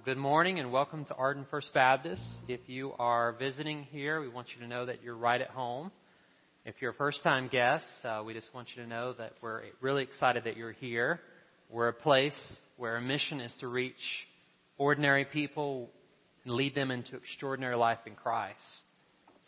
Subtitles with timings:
[0.00, 2.22] Well, good morning and welcome to Arden First Baptist.
[2.48, 5.92] If you are visiting here, we want you to know that you're right at home.
[6.64, 9.60] If you're a first time guest, uh, we just want you to know that we're
[9.82, 11.20] really excited that you're here.
[11.68, 12.38] We're a place
[12.78, 13.92] where our mission is to reach
[14.78, 15.90] ordinary people
[16.46, 18.56] and lead them into extraordinary life in Christ.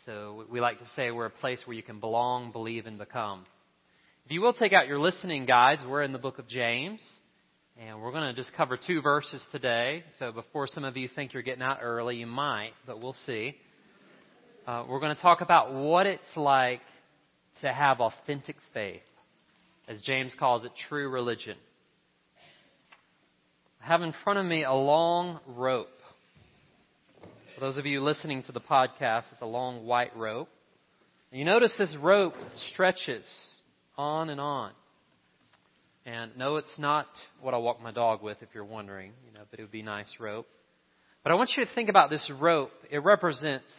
[0.05, 3.47] So we like to say we're a place where you can belong, believe, and become.
[4.27, 7.01] If you will take out your listening guides, we're in the book of James.
[7.79, 10.03] And we're going to just cover two verses today.
[10.19, 13.55] So before some of you think you're getting out early, you might, but we'll see.
[14.67, 16.81] Uh, we're going to talk about what it's like
[17.61, 19.01] to have authentic faith,
[19.87, 21.57] as James calls it, true religion.
[23.83, 25.87] I have in front of me a long rope.
[27.55, 30.49] For those of you listening to the podcast, it's a long white rope.
[31.31, 32.35] And you notice this rope
[32.69, 33.25] stretches
[33.97, 34.73] on and on.
[36.05, 37.07] And no, it's not
[37.41, 39.83] what I walk my dog with, if you're wondering, you know, but it would be
[39.83, 40.47] nice rope.
[41.23, 42.71] But I want you to think about this rope.
[42.91, 43.71] It represents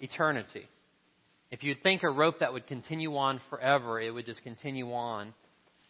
[0.00, 0.68] eternity.
[1.52, 5.32] If you'd think a rope that would continue on forever, it would just continue on.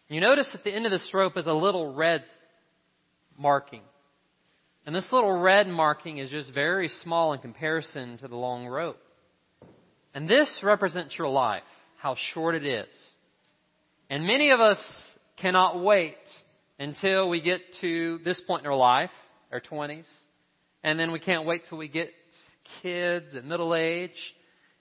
[0.07, 2.23] You notice at the end of this rope is a little red
[3.35, 3.81] marking.
[4.85, 8.99] And this little red marking is just very small in comparison to the long rope.
[10.13, 11.63] And this represents your life,
[11.97, 12.87] how short it is.
[14.11, 14.77] And many of us
[15.37, 16.17] cannot wait
[16.79, 19.11] until we get to this point in our life,
[19.51, 20.07] our 20s.
[20.83, 22.09] And then we can't wait till we get
[22.81, 24.11] kids at middle age.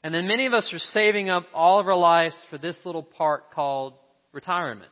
[0.03, 3.03] And then many of us are saving up all of our lives for this little
[3.03, 3.95] part called
[4.33, 4.91] retirement.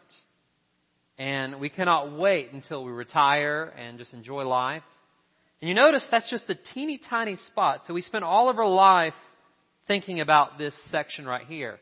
[1.18, 4.82] And we cannot wait until we retire and just enjoy life.
[5.60, 7.82] And you notice that's just a teeny tiny spot.
[7.86, 9.14] So we spend all of our life
[9.86, 11.78] thinking about this section right here.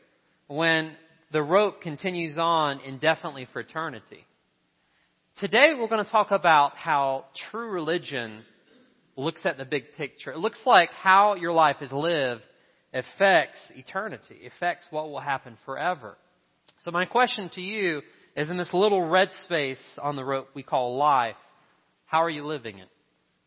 [0.47, 0.91] When
[1.31, 4.25] the rope continues on indefinitely for eternity.
[5.39, 8.43] Today we're going to talk about how true religion
[9.15, 10.31] looks at the big picture.
[10.31, 12.41] It looks like how your life is lived
[12.93, 16.17] affects eternity, affects what will happen forever.
[16.79, 18.01] So my question to you
[18.35, 21.35] is in this little red space on the rope we call life,
[22.07, 22.89] how are you living it?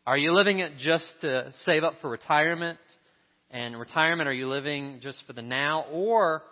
[0.06, 2.78] Are you living it just to save up for retirement?
[3.50, 5.84] And retirement, are you living just for the now?
[5.92, 6.42] Or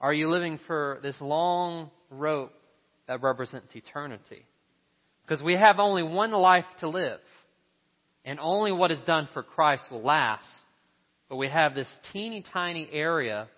[0.00, 2.52] are you living for this long rope
[3.06, 4.46] that represents eternity?
[5.22, 7.20] Because we have only one life to live.
[8.24, 10.46] And only what is done for Christ will last.
[11.28, 13.48] But we have this teeny tiny area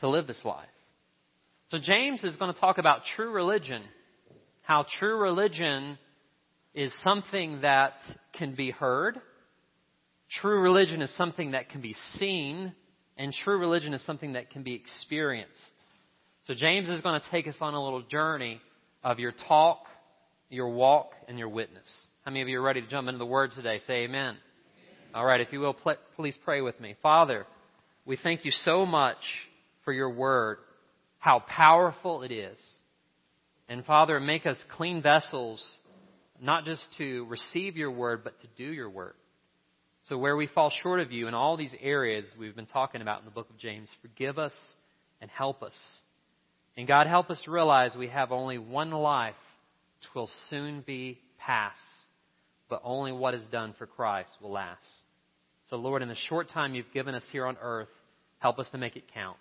[0.00, 0.68] to live this life.
[1.70, 3.82] So James is going to talk about true religion.
[4.62, 5.98] How true religion
[6.74, 7.94] is something that
[8.34, 9.20] can be heard.
[10.40, 12.72] True religion is something that can be seen.
[13.16, 15.72] And true religion is something that can be experienced.
[16.46, 18.60] So James is going to take us on a little journey
[19.02, 19.80] of your talk,
[20.48, 21.88] your walk, and your witness.
[22.24, 23.80] How many of you are ready to jump into the Word today?
[23.88, 24.36] Say amen.
[24.36, 24.36] amen.
[25.12, 25.76] All right, if you will,
[26.14, 26.94] please pray with me.
[27.02, 27.46] Father,
[28.04, 29.16] we thank you so much
[29.84, 30.58] for your Word,
[31.18, 32.58] how powerful it is.
[33.68, 35.60] And Father, make us clean vessels,
[36.40, 39.14] not just to receive your Word, but to do your Word.
[40.08, 43.18] So where we fall short of you in all these areas we've been talking about
[43.18, 44.54] in the book of James, forgive us
[45.20, 45.74] and help us.
[46.76, 49.34] And God, help us realize we have only one life
[49.98, 51.78] which will soon be past,
[52.68, 54.84] but only what is done for Christ will last.
[55.70, 57.88] So, Lord, in the short time you've given us here on earth,
[58.38, 59.38] help us to make it count.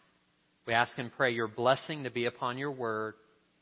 [0.65, 3.15] We ask and pray your blessing to be upon your word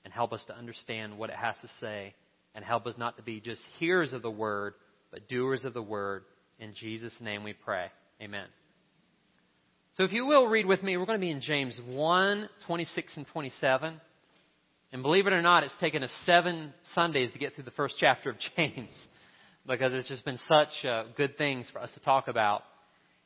[0.05, 2.13] and help us to understand what it has to say
[2.55, 4.75] and help us not to be just hearers of the word,
[5.11, 6.23] but doers of the word.
[6.59, 7.87] In Jesus' name we pray.
[8.21, 8.45] Amen.
[9.97, 13.15] So if you will read with me, we're going to be in James 1, 26
[13.15, 14.01] and 27.
[14.91, 17.97] And believe it or not, it's taken us seven Sundays to get through the first
[17.99, 18.89] chapter of James
[19.67, 22.63] because it's just been such uh, good things for us to talk about.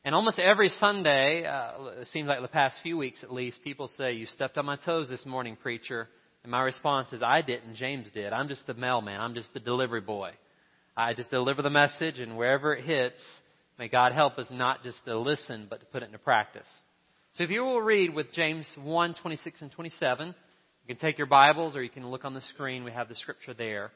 [0.04, 3.88] And almost every Sunday, uh, it seems like the past few weeks at least, people
[3.96, 6.06] say, You stepped on my toes this morning, preacher.
[6.42, 8.34] And my response is, I didn't, James did.
[8.34, 9.22] I'm just the mailman.
[9.22, 10.32] I'm just the delivery boy.
[10.94, 13.22] I just deliver the message, and wherever it hits,
[13.78, 16.66] May God help us not just to listen, but to put it into practice.
[17.34, 21.28] So if you will read with James 1, 26 and 27, you can take your
[21.28, 22.82] Bibles or you can look on the screen.
[22.82, 23.92] We have the scripture there.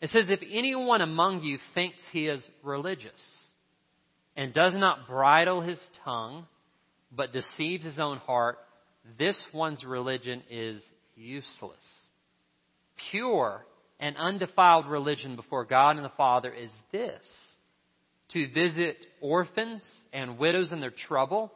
[0.00, 3.10] It says, If anyone among you thinks he is religious
[4.36, 6.46] and does not bridle his tongue,
[7.10, 8.58] but deceives his own heart,
[9.18, 10.82] this one's religion is
[11.16, 11.76] useless.
[13.10, 13.66] Pure
[13.98, 17.24] and undefiled religion before God and the Father is this
[18.32, 19.82] to visit orphans
[20.12, 21.52] and widows in their trouble,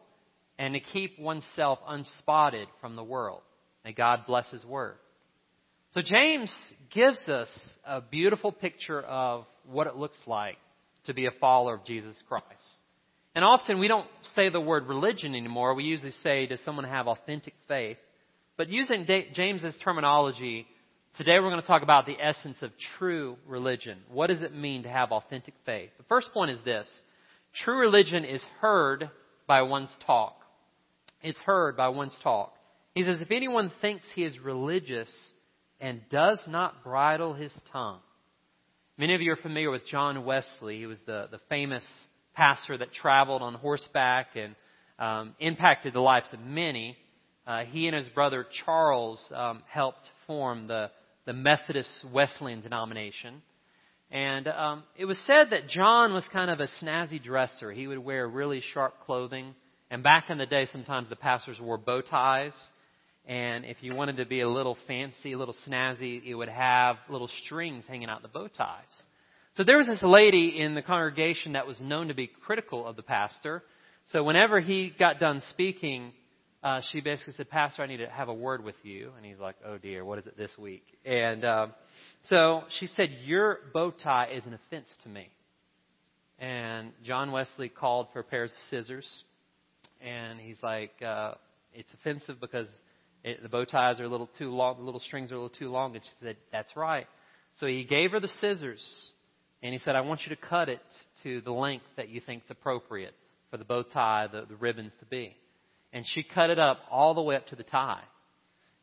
[0.59, 3.41] and to keep oneself unspotted from the world.
[3.85, 4.95] May God bless His Word.
[5.93, 6.53] So James
[6.93, 7.49] gives us
[7.87, 10.57] a beautiful picture of what it looks like
[11.07, 12.45] to be a follower of Jesus Christ.
[13.35, 15.75] And often we don't say the word religion anymore.
[15.75, 17.97] We usually say, does someone have authentic faith?
[18.57, 20.67] But using James's terminology,
[21.17, 23.99] today we're going to talk about the essence of true religion.
[24.11, 25.91] What does it mean to have authentic faith?
[25.97, 26.89] The first point is this.
[27.63, 29.11] True religion is heard
[29.47, 30.37] by one's talk.
[31.23, 32.55] It's heard by one's talk.
[32.95, 35.09] He says, if anyone thinks he is religious
[35.81, 38.01] and does not bridle his tongue.
[38.97, 40.79] Many of you are familiar with John Wesley.
[40.79, 41.85] He was the, the famous
[42.35, 44.55] pastor that traveled on horseback and
[44.99, 46.97] um, impacted the lives of many.
[47.47, 50.91] Uh, he and his brother Charles um, helped form the,
[51.27, 53.43] the Methodist Wesleyan denomination.
[54.11, 57.73] And um, it was said that John was kind of a snazzy dresser.
[57.73, 59.55] He would wear really sharp clothing.
[59.91, 62.55] And back in the day, sometimes the pastors wore bow ties.
[63.27, 66.97] And if you wanted to be a little fancy, a little snazzy, it would have
[67.09, 68.83] little strings hanging out the bow ties.
[69.57, 72.97] So there was this lady in the congregation that was known to be critical of
[72.97, 73.63] the pastor.
[74.13, 76.13] So whenever he got done speaking,
[76.65, 79.13] uh, she basically said, Pastor, I need to have a word with you.
[79.19, 80.83] And he's like, oh dear, what is it this week?
[81.05, 81.67] And uh,
[82.31, 85.29] so she said, Your bow tie is an offense to me.
[86.39, 89.07] And John Wesley called for a pair of scissors.
[90.01, 91.35] And he's like, uh,
[91.75, 92.69] It's offensive because
[93.23, 95.57] it, the bow ties are a little too long, the little strings are a little
[95.57, 95.95] too long.
[95.95, 97.07] And she said, That's right.
[97.61, 98.83] So he gave her the scissors
[99.63, 100.81] and he said, I want you to cut it
[101.25, 103.15] to the length that you think is appropriate
[103.51, 105.37] for the bow tie, the, the ribbons to be.
[105.95, 108.03] And she cut it up all the way up to the tie.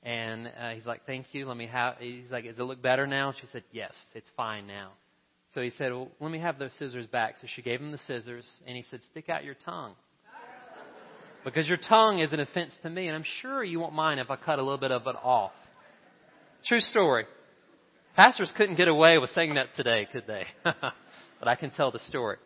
[0.02, 1.48] And uh, he's like, Thank you.
[1.48, 3.34] Let me have, he's like, Does it look better now?
[3.40, 4.94] She said, Yes, it's fine now.
[5.54, 7.36] So he said, Well, let me have those scissors back.
[7.40, 9.94] So she gave him the scissors and he said, Stick out your tongue
[11.44, 14.30] because your tongue is an offense to me, and I'm sure you won't mind if
[14.30, 15.52] I cut a little bit of it off.
[16.66, 17.26] True story.
[18.16, 20.46] Pastors couldn't get away with saying that today, could they?
[20.64, 22.38] but I can tell the story.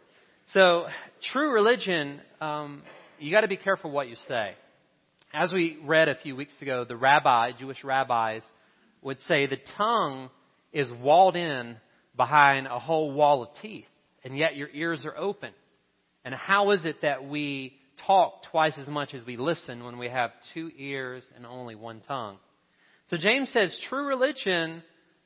[0.54, 0.86] So,
[1.34, 2.84] true religion, um,
[3.20, 4.56] you got to be careful what you say.
[5.34, 8.42] As we read a few weeks ago, the rabbi, Jewish rabbis,
[9.02, 10.30] would say the tongue
[10.72, 11.78] is walled in
[12.16, 13.86] behind a whole wall of teeth,
[14.24, 15.52] and yet your ears are open.
[16.24, 17.74] And how is it that we
[18.06, 22.02] talk twice as much as we listen when we have two ears and only one
[22.08, 22.38] tongue.
[23.10, 24.84] So James says true religion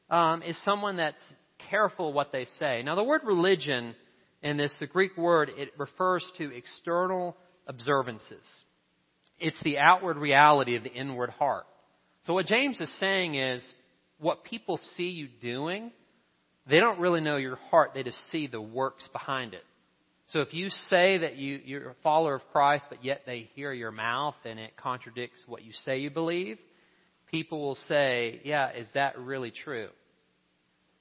[0.10, 1.22] um, is someone that's
[1.70, 2.84] careful what they say.
[2.84, 3.96] Now, the word religion
[4.42, 7.36] in this, the Greek word, it refers to external
[7.70, 8.44] observances.
[9.40, 11.66] It's the outward reality of the inward heart.
[12.26, 13.64] So what James is saying is
[14.20, 15.92] what people see you doing,
[16.68, 17.92] they don't really know your heart.
[17.94, 19.64] They just see the works behind it.
[20.28, 23.72] So if you say that you, you're a follower of Christ, but yet they hear
[23.72, 26.60] your mouth and it contradicts what you say you believe,
[27.32, 29.90] people will say, yeah, is that really true?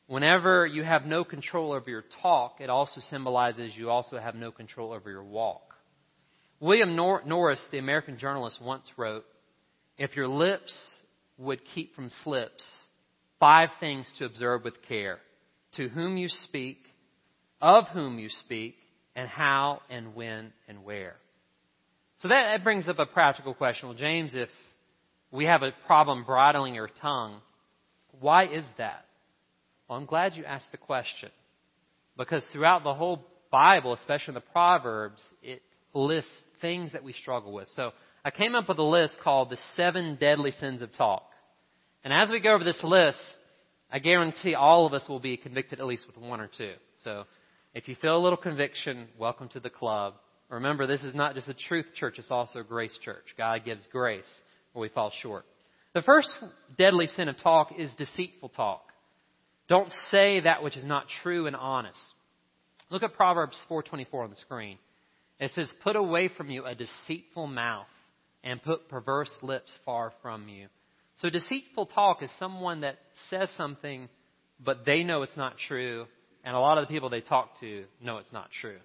[0.06, 4.50] Whenever you have no control over your talk, it also symbolizes you also have no
[4.50, 5.74] control over your walk.
[6.60, 9.24] William Nor- Norris, the American journalist, once wrote,
[9.96, 10.76] if your lips
[11.36, 12.64] would keep from slips,
[13.38, 15.18] five things to observe with care.
[15.76, 16.78] To whom you speak,
[17.60, 18.76] of whom you speak,
[19.14, 21.16] and how and when and where.
[22.22, 23.88] So that, that brings up a practical question.
[23.88, 24.48] Well, James, if
[25.30, 27.40] we have a problem bridling our tongue,
[28.20, 29.04] why is that?
[29.88, 31.30] Well, I'm glad you asked the question.
[32.16, 35.62] Because throughout the whole Bible, especially in the Proverbs, it
[35.94, 37.68] lists things that we struggle with.
[37.74, 37.92] So
[38.24, 41.28] I came up with a list called the seven deadly sins of talk.
[42.04, 43.18] And as we go over this list,
[43.90, 46.74] I guarantee all of us will be convicted at least with one or two.
[47.04, 47.24] So
[47.74, 50.14] if you feel a little conviction, welcome to the club.
[50.48, 53.24] Remember, this is not just a truth church, it's also a grace church.
[53.36, 54.28] God gives grace
[54.72, 55.44] where we fall short.
[55.94, 56.32] The first
[56.76, 58.82] deadly sin of talk is deceitful talk.
[59.68, 61.98] Don't say that which is not true and honest.
[62.90, 64.78] Look at Proverbs 4:24 on the screen.
[65.38, 67.86] It says, "Put away from you a deceitful mouth
[68.42, 70.68] and put perverse lips far from you."
[71.16, 74.08] So deceitful talk is someone that says something
[74.60, 76.06] but they know it's not true
[76.44, 78.78] and a lot of the people they talk to know it's not true.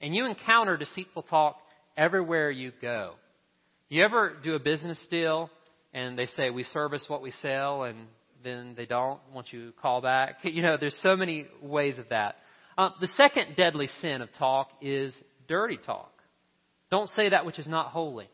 [0.00, 1.58] And you encounter deceitful talk
[1.96, 3.14] everywhere you go.
[3.88, 5.50] You ever do a business deal
[5.92, 8.06] and they say, we service what we sell, and
[8.44, 10.36] then they don't once you call back?
[10.44, 12.36] You know, there's so many ways of that.
[12.78, 15.12] Uh, the second deadly sin of talk is
[15.50, 16.12] dirty talk.
[16.90, 18.30] Don't say that which is not holy.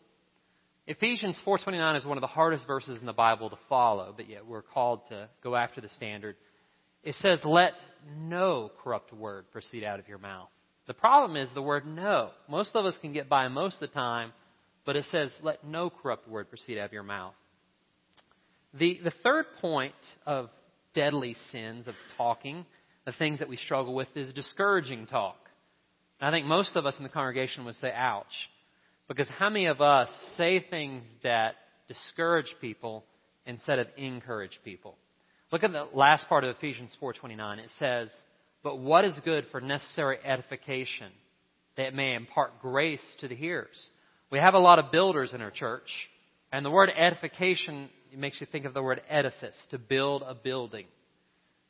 [0.86, 4.46] Ephesians 4:29 is one of the hardest verses in the Bible to follow, but yet
[4.46, 6.36] we're called to go after the standard.
[7.02, 7.72] It says, let
[8.16, 10.48] no corrupt word proceed out of your mouth.
[10.86, 12.30] The problem is the word no.
[12.48, 14.32] Most of us can get by most of the time,
[14.84, 17.34] but it says, let no corrupt word proceed out of your mouth.
[18.74, 19.94] The, the third point
[20.26, 20.50] of
[20.94, 22.66] deadly sins of talking,
[23.04, 25.45] the things that we struggle with, is discouraging talk.
[26.20, 28.26] I think most of us in the congregation would say, ouch.
[29.08, 31.54] Because how many of us say things that
[31.88, 33.04] discourage people
[33.44, 34.96] instead of encourage people?
[35.52, 37.60] Look at the last part of Ephesians 4:29.
[37.60, 38.10] It says,
[38.62, 41.12] "But what is good for necessary edification,
[41.76, 43.90] that may impart grace to the hearers."
[44.30, 46.08] We have a lot of builders in our church,
[46.50, 50.88] and the word edification makes you think of the word edifice, to build a building.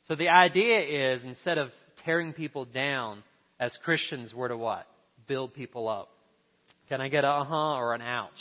[0.07, 3.23] So the idea is instead of tearing people down,
[3.59, 4.87] as Christians, we're to what?
[5.27, 6.09] Build people up.
[6.89, 8.31] Can I get a uh huh or an ouch?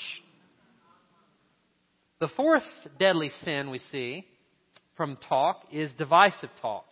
[2.20, 2.62] The fourth
[2.98, 4.24] deadly sin we see
[4.96, 6.84] from talk is divisive talk.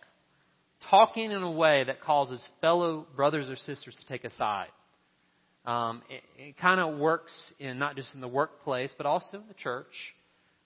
[0.89, 4.67] Talking in a way that causes fellow brothers or sisters to take a side.
[5.65, 9.47] Um, it, it kind of works in not just in the workplace, but also in
[9.47, 9.87] the church.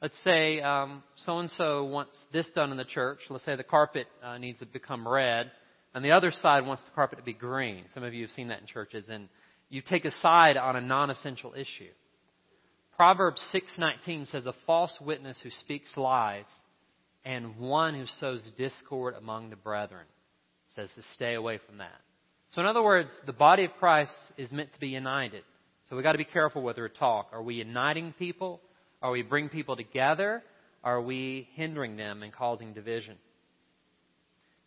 [0.01, 3.20] Let's say so and so wants this done in the church.
[3.30, 5.51] Let's say the carpet uh, needs to become red,
[6.00, 7.84] and the other side wants the carpet to be green.
[7.94, 9.27] Some of you have seen that in churches, and
[9.68, 11.91] you take a side on a non-essential issue.
[12.96, 16.48] Proverbs 6:19 says, "A false witness who speaks lies,
[17.25, 20.08] and one who sows discord among the brethren."
[20.74, 22.01] Says to stay away from that.
[22.51, 25.44] So in other words, the body of Christ is meant to be united.
[25.89, 27.27] So we've got to be careful whether we talk.
[27.34, 28.62] Are we uniting people?
[29.01, 30.46] Are we bring people together?
[30.82, 33.18] Are we hindering them and causing division?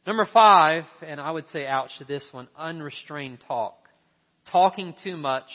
[0.06, 3.76] Number five, and I would say ouch to this one, unrestrained talk.
[4.50, 5.48] Talking too much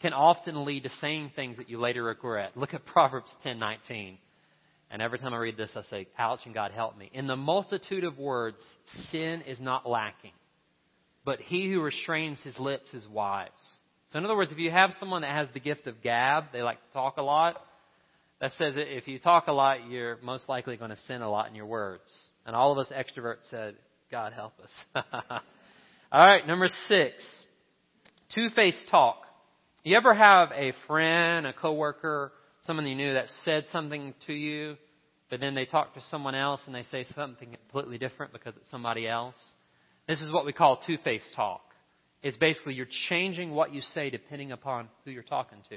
[0.00, 2.52] can often lead to saying things that you later regret.
[2.54, 4.18] Look at Proverbs 10:19.
[4.90, 7.10] And every time I read this, I say, ouch and God help me.
[7.12, 8.58] In the multitude of words,
[9.10, 10.32] sin is not lacking.
[11.24, 13.48] But he who restrains his lips is wise.
[14.10, 16.62] So in other words, if you have someone that has the gift of gab, they
[16.62, 17.56] like to talk a lot,
[18.40, 21.30] that says that if you talk a lot, you're most likely going to sin a
[21.30, 22.10] lot in your words.
[22.48, 23.74] And all of us extroverts said,
[24.10, 25.04] God help us.
[26.10, 27.12] all right, number six,
[28.34, 29.18] two-faced talk.
[29.84, 32.32] You ever have a friend, a coworker,
[32.66, 34.78] someone you knew that said something to you,
[35.28, 38.70] but then they talk to someone else and they say something completely different because it's
[38.70, 39.36] somebody else?
[40.08, 41.60] This is what we call two-faced talk.
[42.22, 45.76] It's basically you're changing what you say depending upon who you're talking to.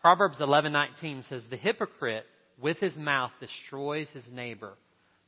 [0.00, 2.26] Proverbs 11:19 says, "The hypocrite
[2.60, 4.76] with his mouth destroys his neighbor,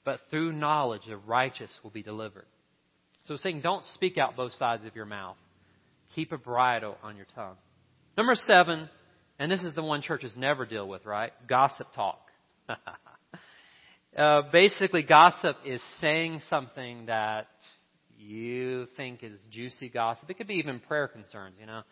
[0.05, 2.47] but through knowledge the righteous will be delivered."
[3.25, 5.37] So saying don't speak out both sides of your mouth.
[6.15, 7.57] Keep a bridle on your tongue.
[8.17, 8.89] Number 7,
[9.39, 11.33] and this is the one churches never deal with, right?
[11.49, 12.21] Gossip talk.
[14.17, 17.47] uh, basically, gossip is saying something that
[18.19, 20.29] you think is juicy gossip.
[20.29, 21.83] It could be even prayer concerns, you know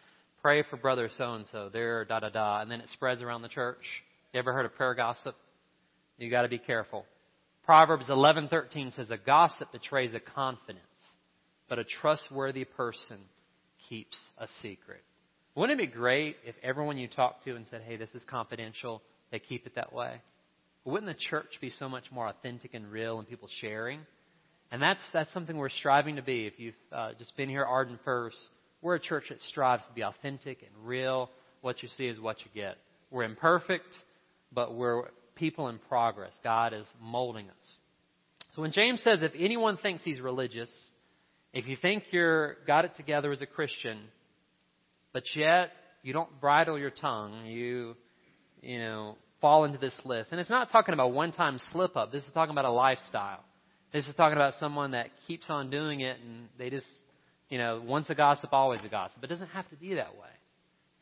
[0.42, 3.42] pray for brother so and so, there, da da da, and then it spreads around
[3.42, 3.82] the church.
[4.32, 5.34] You ever heard of prayer gossip?
[6.18, 7.04] You got to be careful.
[7.70, 10.82] Proverbs 11:13 says, "A gossip betrays a confidence,
[11.68, 13.20] but a trustworthy person
[13.88, 15.04] keeps a secret."
[15.54, 19.02] Wouldn't it be great if everyone you talk to and said, "Hey, this is confidential,"
[19.30, 20.20] they keep it that way?
[20.84, 24.04] Wouldn't the church be so much more authentic and real and people sharing?
[24.72, 26.48] And that's that's something we're striving to be.
[26.48, 28.48] If you've uh, just been here, Arden First,
[28.82, 31.30] we're a church that strives to be authentic and real.
[31.60, 32.78] What you see is what you get.
[33.12, 33.94] We're imperfect,
[34.52, 35.04] but we're
[35.40, 36.32] people in progress.
[36.44, 37.76] God is molding us.
[38.54, 40.70] So when James says, if anyone thinks he's religious,
[41.52, 43.98] if you think you're got it together as a Christian,
[45.12, 45.70] but yet
[46.02, 47.96] you don't bridle your tongue, you,
[48.62, 50.28] you know, fall into this list.
[50.30, 52.12] And it's not talking about one time slip up.
[52.12, 53.42] This is talking about a lifestyle.
[53.92, 56.86] This is talking about someone that keeps on doing it and they just
[57.50, 59.22] you know, once a gossip, always a gossip.
[59.22, 60.30] It doesn't have to be that way.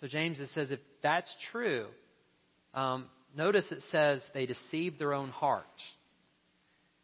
[0.00, 1.86] So James says if that's true,
[2.74, 5.64] um, notice it says they deceive their own heart.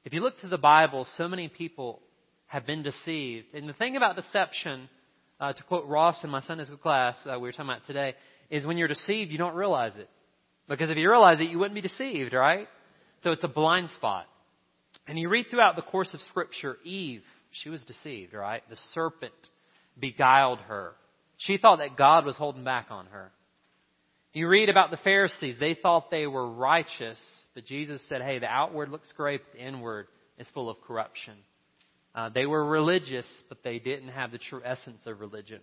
[0.05, 2.01] If you look to the Bible, so many people
[2.47, 3.47] have been deceived.
[3.55, 4.89] And the thing about deception,
[5.41, 8.15] uh, to quote Ross in my Sunday school class uh, we were talking about today,
[8.51, 10.09] is when you're deceived, you don't realize it.
[10.69, 12.69] Because if you realize it, you wouldn't be deceived, right?
[13.23, 14.27] So it's a blind spot.
[15.07, 17.23] And you read throughout the course of Scripture, Eve
[17.55, 18.63] she was deceived, right?
[18.69, 19.33] The serpent
[19.99, 20.93] beguiled her.
[21.37, 23.31] She thought that God was holding back on her.
[24.35, 25.57] You read about the Pharisees.
[25.61, 27.19] They thought they were righteous,
[27.55, 31.35] but Jesus said, hey, the outward looks great, but the inward is full of corruption.
[32.17, 35.61] Uh, they were religious, but they didn't have the true essence of religion.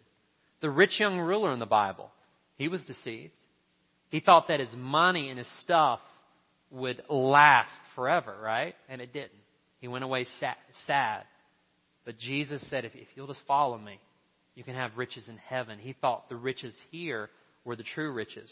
[0.62, 2.12] The rich young ruler in the Bible,
[2.56, 3.34] he was deceived.
[4.10, 6.00] He thought that his money and his stuff
[6.70, 8.76] would last forever, right?
[8.88, 9.32] And it didn't.
[9.82, 10.26] He went away
[10.88, 11.24] sad.
[12.06, 14.00] But Jesus said, if, if you'll just follow me,
[14.56, 15.78] you can have riches in heaven.
[15.78, 17.30] He thought the riches here
[17.64, 18.52] were the true riches.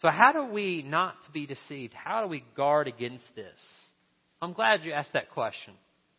[0.00, 1.94] So how do we not be deceived?
[1.94, 3.58] How do we guard against this?
[4.42, 5.74] I'm glad you asked that question.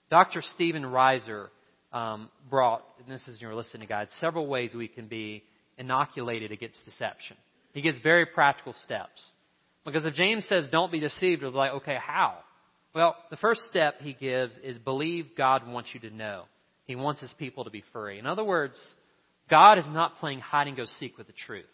[0.09, 0.41] Dr.
[0.53, 1.47] Stephen Reiser
[1.91, 5.43] um, brought, and this is in your listening guide, several ways we can be
[5.77, 7.37] inoculated against deception.
[7.73, 9.23] He gives very practical steps.
[9.85, 12.39] Because if James says don't be deceived, we're like, okay, how?
[12.93, 16.45] Well, the first step he gives is believe God wants you to know.
[16.85, 18.19] He wants his people to be free.
[18.19, 18.79] In other words,
[19.49, 21.65] God is not playing hide and go seek with the truth.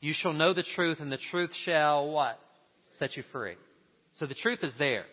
[0.00, 2.38] You shall know the truth, and the truth shall what?
[2.98, 3.56] Set you free.
[4.14, 5.04] So the truth is there.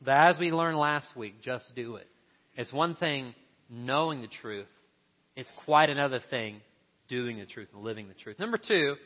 [0.00, 2.06] But as we learned last week, just do it.
[2.56, 3.34] It's one thing
[3.68, 4.66] knowing the truth.
[5.36, 6.60] It's quite another thing
[7.08, 8.38] doing the truth and living the truth.
[8.38, 8.96] Number two,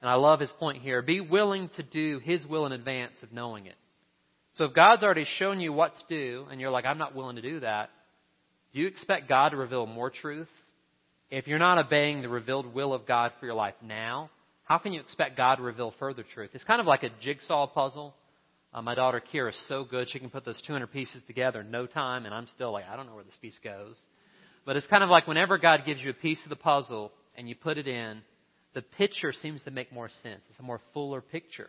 [0.00, 3.32] and I love his point here, be willing to do his will in advance of
[3.32, 3.74] knowing it.
[4.54, 7.36] So if God's already shown you what to do, and you're like, I'm not willing
[7.36, 7.90] to do that,
[8.72, 10.48] do you expect God to reveal more truth?
[11.30, 14.30] If you're not obeying the revealed will of God for your life now,
[14.64, 16.50] how can you expect God to reveal further truth?
[16.54, 18.14] It's kind of like a jigsaw puzzle.
[18.72, 21.70] Uh, my daughter Kira is so good; she can put those 200 pieces together in
[21.70, 23.96] no time, and I'm still like, I don't know where this piece goes.
[24.64, 27.46] But it's kind of like whenever God gives you a piece of the puzzle and
[27.46, 28.22] you put it in,
[28.74, 30.40] the picture seems to make more sense.
[30.48, 31.68] It's a more fuller picture.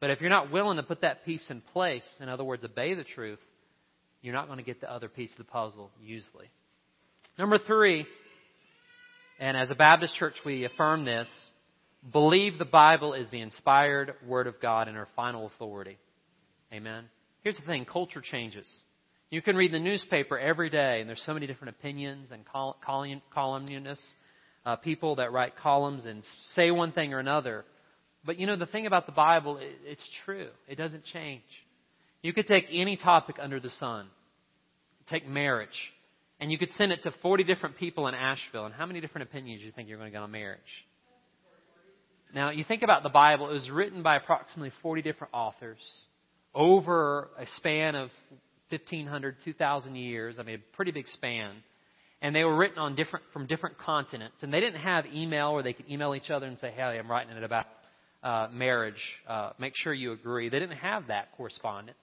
[0.00, 2.94] But if you're not willing to put that piece in place, in other words, obey
[2.94, 3.38] the truth,
[4.20, 6.50] you're not going to get the other piece of the puzzle usually.
[7.38, 8.06] Number three,
[9.42, 11.26] and as a Baptist church we affirm this,
[12.12, 15.98] believe the Bible is the inspired Word of God and our final authority.
[16.72, 17.06] Amen.
[17.42, 18.68] Here's the thing culture changes.
[19.30, 22.44] You can read the newspaper every day, and there's so many different opinions and
[23.34, 24.06] columnists,
[24.64, 26.22] uh, people that write columns and
[26.54, 27.64] say one thing or another.
[28.24, 30.50] But you know, the thing about the Bible, it, it's true.
[30.68, 31.42] It doesn't change.
[32.22, 34.06] You could take any topic under the sun,
[35.10, 35.91] take marriage,
[36.42, 38.66] and you could send it to 40 different people in Asheville.
[38.66, 40.58] And how many different opinions do you think you're going to get on marriage?
[42.34, 45.78] Now, you think about the Bible, it was written by approximately 40 different authors
[46.52, 48.10] over a span of
[48.70, 50.34] 1,500, 2,000 years.
[50.36, 51.54] I mean, a pretty big span.
[52.20, 54.38] And they were written on different, from different continents.
[54.40, 57.08] And they didn't have email where they could email each other and say, hey, I'm
[57.08, 57.66] writing it about
[58.24, 59.00] uh, marriage.
[59.28, 60.48] Uh, make sure you agree.
[60.48, 61.98] They didn't have that correspondence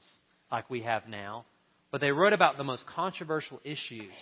[0.50, 1.44] like we have now.
[1.92, 4.14] But they wrote about the most controversial issues,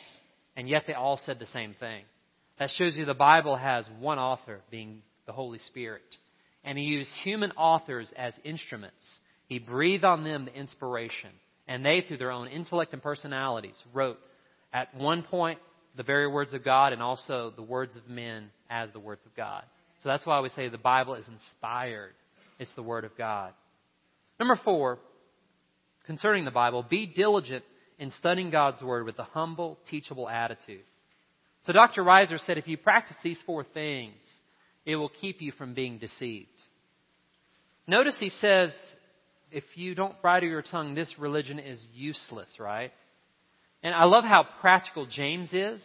[0.56, 2.03] and yet they all said the same thing.
[2.60, 6.01] That shows you the Bible has one author, being the Holy Spirit.
[6.63, 9.03] And he used human authors as instruments.
[9.47, 11.30] He breathed on them the inspiration.
[11.67, 14.17] And they, through their own intellect and personalities, wrote
[14.73, 15.60] at one point
[15.95, 19.36] the very words of God and also the words of men as the words of
[19.36, 19.63] God.
[20.03, 22.13] So that's why we say the Bible is inspired.
[22.60, 23.53] It's the Word of God.
[24.39, 24.99] Number four,
[26.08, 27.63] concerning the Bible, be diligent
[28.00, 30.84] in studying God's Word with a humble, teachable attitude.
[31.67, 32.04] So Dr.
[32.04, 34.15] Reiser said if you practice these four things,
[34.86, 36.48] it will keep you from being deceived.
[37.86, 38.72] Notice he says,
[39.52, 42.91] if you don't bridle your tongue, this religion is useless, right?
[43.84, 45.82] And I love how practical James is.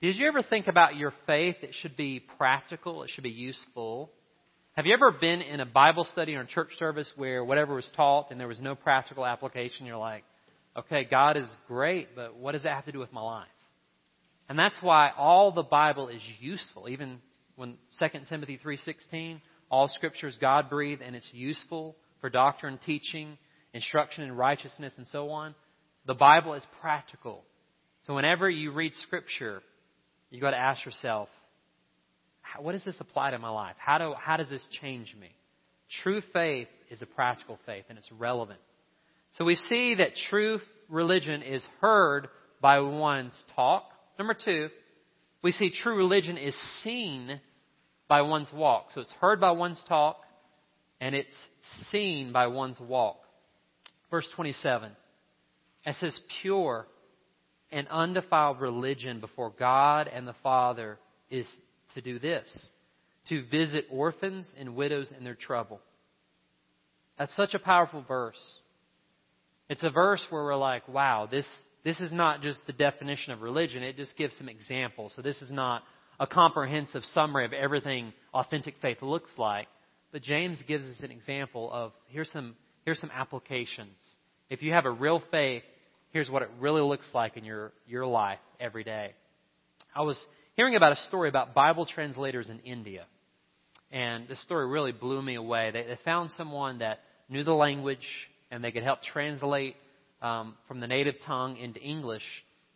[0.00, 1.56] Did you ever think about your faith?
[1.62, 4.10] It should be practical, it should be useful.
[4.74, 7.90] Have you ever been in a Bible study or a church service where whatever was
[7.96, 9.84] taught and there was no practical application?
[9.84, 10.22] You're like,
[10.76, 13.48] okay, God is great, but what does that have to do with my life?
[14.48, 16.88] And that's why all the Bible is useful.
[16.88, 17.18] Even
[17.56, 23.38] when 2 Timothy 3:16, all scripture is God-breathed and it's useful for doctrine, teaching,
[23.74, 25.56] instruction in righteousness and so on.
[26.06, 27.42] The Bible is practical.
[28.04, 29.62] So whenever you read scripture,
[30.30, 31.28] you got to ask yourself,
[32.58, 33.76] what does this apply to my life?
[33.78, 35.28] How, do, how does this change me?
[36.02, 38.60] True faith is a practical faith and it's relevant.
[39.34, 42.28] So we see that true religion is heard
[42.60, 43.84] by one's talk.
[44.18, 44.68] Number two,
[45.42, 47.40] we see true religion is seen
[48.08, 48.88] by one's walk.
[48.94, 50.18] So it's heard by one's talk
[51.00, 51.34] and it's
[51.90, 53.18] seen by one's walk.
[54.10, 54.92] Verse 27.
[55.86, 56.86] It says, pure
[57.72, 60.98] and undefiled religion before God and the Father
[61.30, 61.46] is
[61.94, 62.46] to do this
[63.28, 65.80] to visit orphans and widows in their trouble.
[67.18, 68.40] That's such a powerful verse.
[69.68, 71.46] It's a verse where we're like, wow, this,
[71.84, 75.12] this is not just the definition of religion, it just gives some examples.
[75.14, 75.82] So this is not
[76.18, 79.68] a comprehensive summary of everything authentic faith looks like.
[80.12, 83.96] But James gives us an example of here's some, here's some applications.
[84.48, 85.62] If you have a real faith,
[86.10, 89.12] here's what it really looks like in your, your life every day.
[89.94, 90.20] I was
[90.60, 93.06] hearing about a story about Bible translators in India.
[93.90, 95.70] And this story really blew me away.
[95.70, 98.06] They, they found someone that knew the language
[98.50, 99.74] and they could help translate
[100.20, 102.24] um, from the native tongue into English.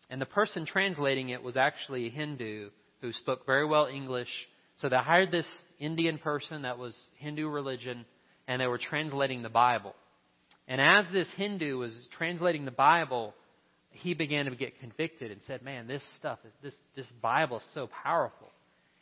[0.08, 2.70] And the person translating it was actually a Hindu
[3.02, 4.30] who spoke very well English.
[4.80, 5.46] So they hired this
[5.78, 8.06] Indian person that was Hindu religion
[8.48, 9.94] and they were translating the Bible.
[10.66, 13.34] And as this Hindu was translating the Bible,
[13.94, 17.88] he began to get convicted and said, Man, this stuff, this, this Bible is so
[18.02, 18.50] powerful.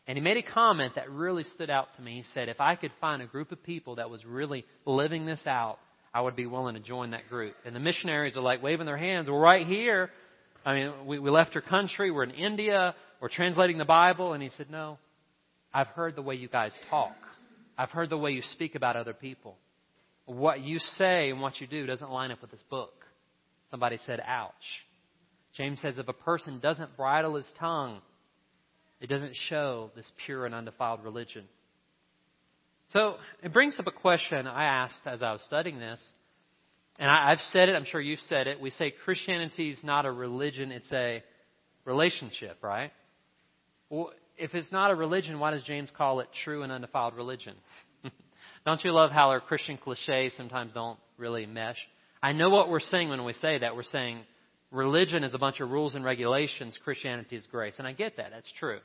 [0.06, 2.18] And he made a comment that really stood out to me.
[2.18, 5.40] He said, If I could find a group of people that was really living this
[5.46, 5.78] out,
[6.12, 7.54] I would be willing to join that group.
[7.64, 9.28] And the missionaries are like waving their hands.
[9.30, 10.10] We're right here.
[10.64, 12.10] I mean, we, we left our country.
[12.10, 12.94] We're in India.
[13.20, 14.32] We're translating the Bible.
[14.32, 14.98] And he said, No,
[15.72, 17.16] I've heard the way you guys talk.
[17.78, 19.56] I've heard the way you speak about other people.
[20.26, 22.92] What you say and what you do doesn't line up with this book.
[23.72, 24.52] Somebody said, ouch.
[25.56, 28.02] James says if a person doesn't bridle his tongue,
[29.00, 31.44] it doesn't show this pure and undefiled religion.
[32.90, 35.98] So it brings up a question I asked as I was studying this.
[36.98, 38.60] And I, have said it, I'm sure you've said it.
[38.60, 41.24] We say Christianity is not a religion, it's a
[41.86, 42.92] relationship, right?
[43.88, 47.54] Well, if it's not a religion, why does James call it true and undefiled religion?
[48.66, 51.78] don't you love how our Christian cliches sometimes don't really mesh?
[52.22, 53.74] I know what we're saying when we say that.
[53.74, 54.20] We're saying
[54.70, 57.74] religion is a bunch of rules and regulations, Christianity is grace.
[57.78, 58.78] And I get that, that's true.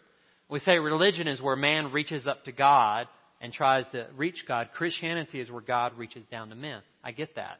[0.50, 3.08] We say religion is where man reaches up to God
[3.42, 4.70] and tries to reach God.
[4.74, 6.82] Christianity is where God reaches down to men.
[7.04, 7.60] I get that.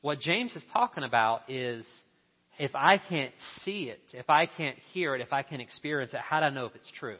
[0.00, 1.84] What James is talking about is
[2.58, 6.20] if I can't see it, if I can't hear it, if I can't experience it,
[6.20, 7.18] how do I know if it's true?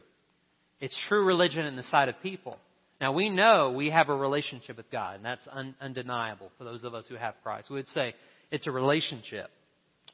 [0.80, 2.58] It's true religion in the sight of people.
[3.02, 6.84] Now, we know we have a relationship with God, and that's un- undeniable for those
[6.84, 7.68] of us who have Christ.
[7.68, 8.14] We would say
[8.52, 9.50] it's a relationship.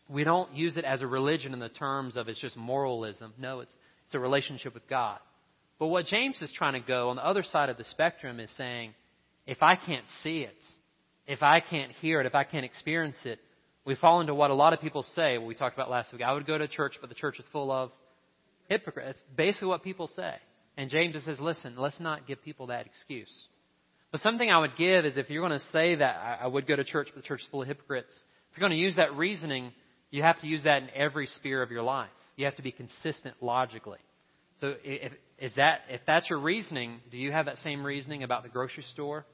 [0.09, 3.35] We don't use it as a religion in the terms of it's just moralism.
[3.37, 3.75] No, it's,
[4.07, 5.19] it's a relationship with God.
[5.79, 8.51] But what James is trying to go on the other side of the spectrum is
[8.57, 8.95] saying,
[9.47, 10.57] if I can't see it,
[11.27, 13.39] if I can't hear it, if I can't experience it,
[13.85, 15.37] we fall into what a lot of people say.
[15.37, 16.23] What we talked about last week.
[16.23, 17.91] I would go to church, but the church is full of
[18.71, 19.19] hypocrites.
[19.19, 20.37] It's basically what people say.
[20.79, 23.33] And James says, listen, let's not give people that excuse.
[24.13, 26.77] But something I would give is if you're going to say that I would go
[26.77, 28.13] to church, but the church is full of hypocrites,
[28.53, 29.73] if you're going to use that reasoning,
[30.13, 32.09] you have to use that in every sphere of your life.
[32.37, 33.99] You have to be consistent logically.
[34.61, 38.45] So if, is that, if that's your reasoning, do you have that same reasoning about
[38.45, 39.27] the grocery store?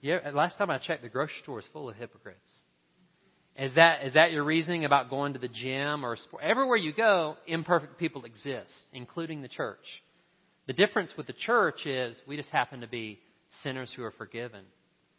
[0.00, 2.50] Yeah, last time I checked, the grocery store is full of hypocrites.
[3.56, 6.42] Is that, is that your reasoning about going to the gym or sport?
[6.42, 9.78] Everywhere you go, imperfect people exist, including the church.
[10.68, 13.18] The difference with the church is we just happen to be
[13.62, 14.64] sinners who are forgiven.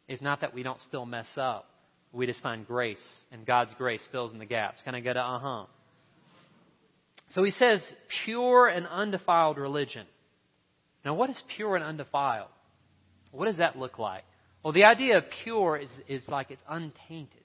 [0.08, 1.66] It's not that we don't still mess up.
[2.14, 4.82] We just find grace, and God's grace fills in the gaps.
[4.86, 5.66] Kind of go to uh huh.
[7.34, 7.82] So he says,
[8.26, 10.06] pure and undefiled religion.
[11.04, 12.50] Now, what is pure and undefiled?
[13.32, 14.24] What does that look like?
[14.64, 17.44] Well, the idea of pure is, is like it's untainted.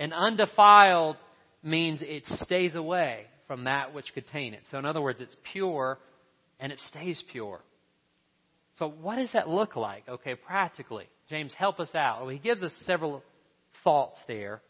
[0.00, 1.16] And undefiled
[1.62, 4.62] means it stays away from that which could taint it.
[4.70, 5.98] So, in other words, it's pure
[6.60, 7.60] and it stays pure.
[8.78, 10.08] So, what does that look like?
[10.08, 11.06] Okay, practically.
[11.28, 12.20] James, help us out.
[12.20, 13.22] Well, he gives us several
[13.84, 14.62] thoughts there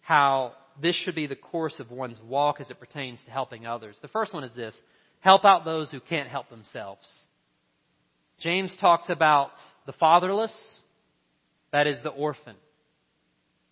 [0.00, 3.96] how this should be the course of one's walk as it pertains to helping others.
[4.02, 4.74] The first one is this
[5.20, 7.06] help out those who can't help themselves.
[8.40, 9.50] James talks about
[9.86, 10.54] the fatherless,
[11.70, 12.56] that is, the orphan.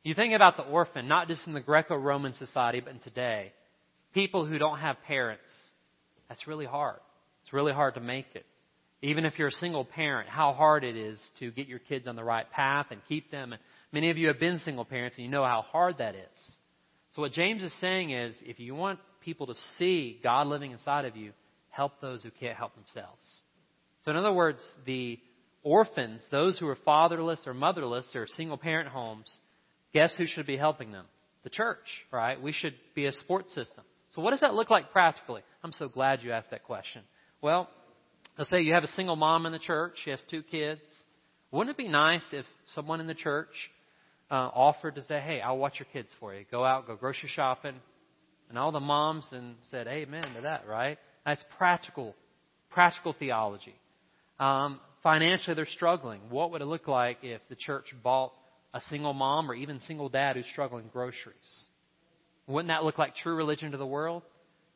[0.04, 3.52] You think about the orphan, not just in the Greco Roman society, but in today.
[4.14, 5.42] People who don't have parents.
[6.28, 7.00] That's really hard.
[7.50, 8.46] It's really hard to make it.
[9.02, 12.14] Even if you're a single parent, how hard it is to get your kids on
[12.14, 13.56] the right path and keep them.
[13.90, 16.52] Many of you have been single parents and you know how hard that is.
[17.16, 21.06] So what James is saying is, if you want people to see God living inside
[21.06, 21.32] of you,
[21.70, 23.26] help those who can't help themselves.
[24.04, 25.18] So in other words, the
[25.64, 29.28] orphans, those who are fatherless or motherless or single parent homes,
[29.92, 31.06] guess who should be helping them?
[31.42, 32.40] The church, right?
[32.40, 33.82] We should be a support system.
[34.10, 35.42] So what does that look like practically?
[35.64, 37.02] I'm so glad you asked that question.
[37.42, 37.70] Well,
[38.37, 39.94] let's say you have a single mom in the church.
[40.05, 40.83] She has two kids.
[41.50, 43.48] Wouldn't it be nice if someone in the church
[44.31, 46.44] uh, offered to say, "Hey, I'll watch your kids for you.
[46.50, 47.74] Go out, go grocery shopping,"
[48.50, 50.98] and all the moms then said, "Amen to that." Right?
[51.24, 52.14] That's practical,
[52.70, 53.74] practical theology.
[54.38, 56.20] Um, financially, they're struggling.
[56.29, 58.33] What would it look like if the church bought
[58.74, 61.35] a single mom or even single dad who's struggling groceries?
[62.46, 64.22] Wouldn't that look like true religion to the world?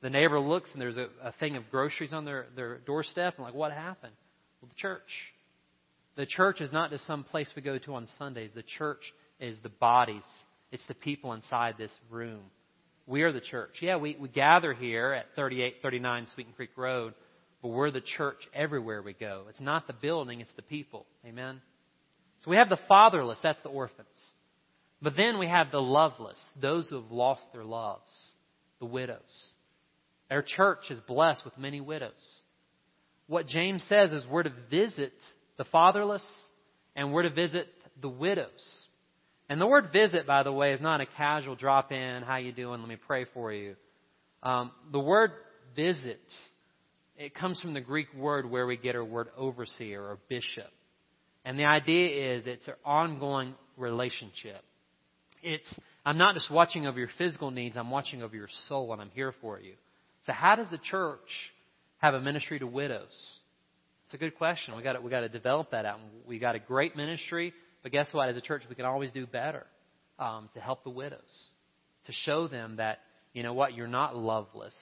[0.04, 3.44] The neighbor looks and there's a, a thing of groceries on their, their doorstep and
[3.46, 4.12] like, what happened?
[4.60, 5.00] Well, the church.
[6.16, 8.50] The church is not just some place we go to on Sundays.
[8.54, 9.00] The church
[9.40, 10.22] is the bodies.
[10.70, 12.42] It's the people inside this room.
[13.06, 13.76] We are the church.
[13.80, 17.14] Yeah, we, we gather here at 3839 Sweeten Creek Road,
[17.62, 19.44] but we're the church everywhere we go.
[19.48, 21.06] It's not the building, it's the people.
[21.26, 21.62] Amen?
[22.44, 24.06] So we have the fatherless, that's the orphans.
[25.00, 28.02] But then we have the loveless, those who have lost their loves,
[28.80, 29.53] the widows.
[30.30, 32.12] Our church is blessed with many widows.
[33.26, 35.12] What James says is we're to visit
[35.56, 36.24] the fatherless
[36.96, 37.68] and we're to visit
[38.00, 38.48] the widows.
[39.48, 42.52] And the word visit, by the way, is not a casual drop in, how you
[42.52, 43.76] doing, let me pray for you.
[44.42, 45.32] Um, the word
[45.76, 46.20] visit,
[47.16, 50.70] it comes from the Greek word where we get our word overseer or bishop.
[51.44, 54.62] And the idea is it's an ongoing relationship.
[55.42, 55.68] It's,
[56.06, 59.10] I'm not just watching over your physical needs, I'm watching over your soul and I'm
[59.10, 59.74] here for you.
[60.26, 61.18] So how does the church
[61.98, 63.12] have a ministry to widows?
[64.06, 64.76] It's a good question.
[64.76, 65.98] We got to, we got to develop that out.
[66.26, 68.28] We got a great ministry, but guess what?
[68.28, 69.66] As a church, we can always do better
[70.18, 71.20] um, to help the widows,
[72.06, 73.00] to show them that
[73.32, 74.74] you know what, you're not loveless.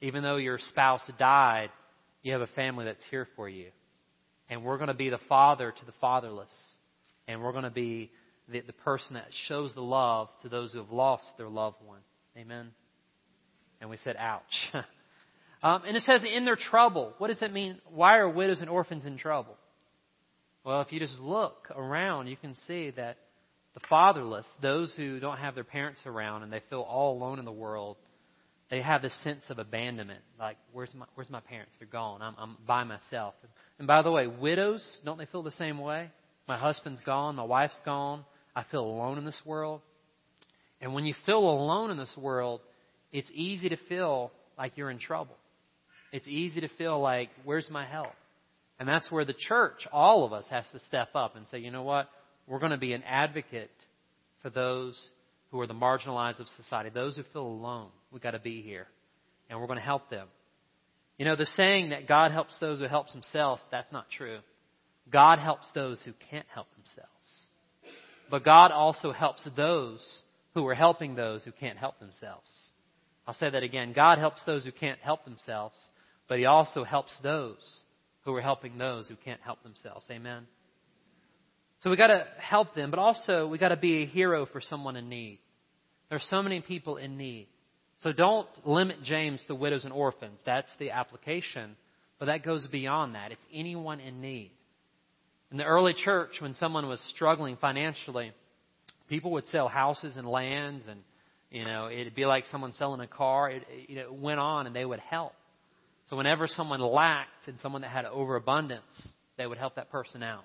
[0.00, 1.70] Even though your spouse died,
[2.22, 3.66] you have a family that's here for you,
[4.48, 6.52] and we're going to be the father to the fatherless,
[7.26, 8.10] and we're going to be
[8.48, 12.00] the, the person that shows the love to those who have lost their loved one.
[12.36, 12.70] Amen.
[13.84, 14.42] And we said, ouch.
[15.62, 17.14] Um, and it says in their trouble.
[17.16, 17.80] What does that mean?
[17.86, 19.56] Why are widows and orphans in trouble?
[20.62, 23.16] Well, if you just look around, you can see that
[23.72, 27.46] the fatherless, those who don't have their parents around and they feel all alone in
[27.46, 27.96] the world,
[28.70, 30.20] they have this sense of abandonment.
[30.38, 31.72] Like, where's my, where's my parents?
[31.78, 32.20] They're gone.
[32.20, 33.32] I'm, I'm by myself.
[33.78, 36.10] And by the way, widows, don't they feel the same way?
[36.46, 37.36] My husband's gone.
[37.36, 38.26] My wife's gone.
[38.54, 39.80] I feel alone in this world.
[40.82, 42.60] And when you feel alone in this world,
[43.14, 45.36] it's easy to feel like you're in trouble.
[46.12, 48.12] It's easy to feel like, where's my help?
[48.80, 51.70] And that's where the church, all of us, has to step up and say, you
[51.70, 52.10] know what?
[52.48, 53.70] We're going to be an advocate
[54.42, 55.00] for those
[55.52, 57.90] who are the marginalized of society, those who feel alone.
[58.10, 58.88] We've got to be here.
[59.48, 60.26] And we're going to help them.
[61.16, 64.40] You know, the saying that God helps those who help themselves, that's not true.
[65.12, 67.10] God helps those who can't help themselves.
[68.28, 70.04] But God also helps those
[70.54, 72.50] who are helping those who can't help themselves.
[73.26, 73.92] I'll say that again.
[73.94, 75.76] God helps those who can't help themselves,
[76.28, 77.82] but he also helps those
[78.24, 80.06] who are helping those who can't help themselves.
[80.10, 80.46] Amen.
[81.82, 84.60] So we got to help them, but also we got to be a hero for
[84.60, 85.38] someone in need.
[86.08, 87.48] There are so many people in need.
[88.02, 90.40] So don't limit James to widows and orphans.
[90.44, 91.76] That's the application,
[92.18, 93.32] but that goes beyond that.
[93.32, 94.52] It's anyone in need.
[95.50, 98.32] In the early church, when someone was struggling financially,
[99.08, 101.00] people would sell houses and lands, and
[101.50, 103.50] you know it'd be like someone selling a car.
[103.50, 105.32] It, it, it went on, and they would help.
[106.10, 108.82] So whenever someone lacked and someone that had overabundance,
[109.36, 110.44] they would help that person out.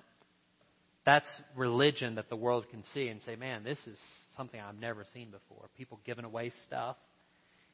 [1.04, 3.98] That's religion that the world can see and say, man, this is
[4.36, 5.68] something I've never seen before.
[5.76, 6.96] People giving away stuff.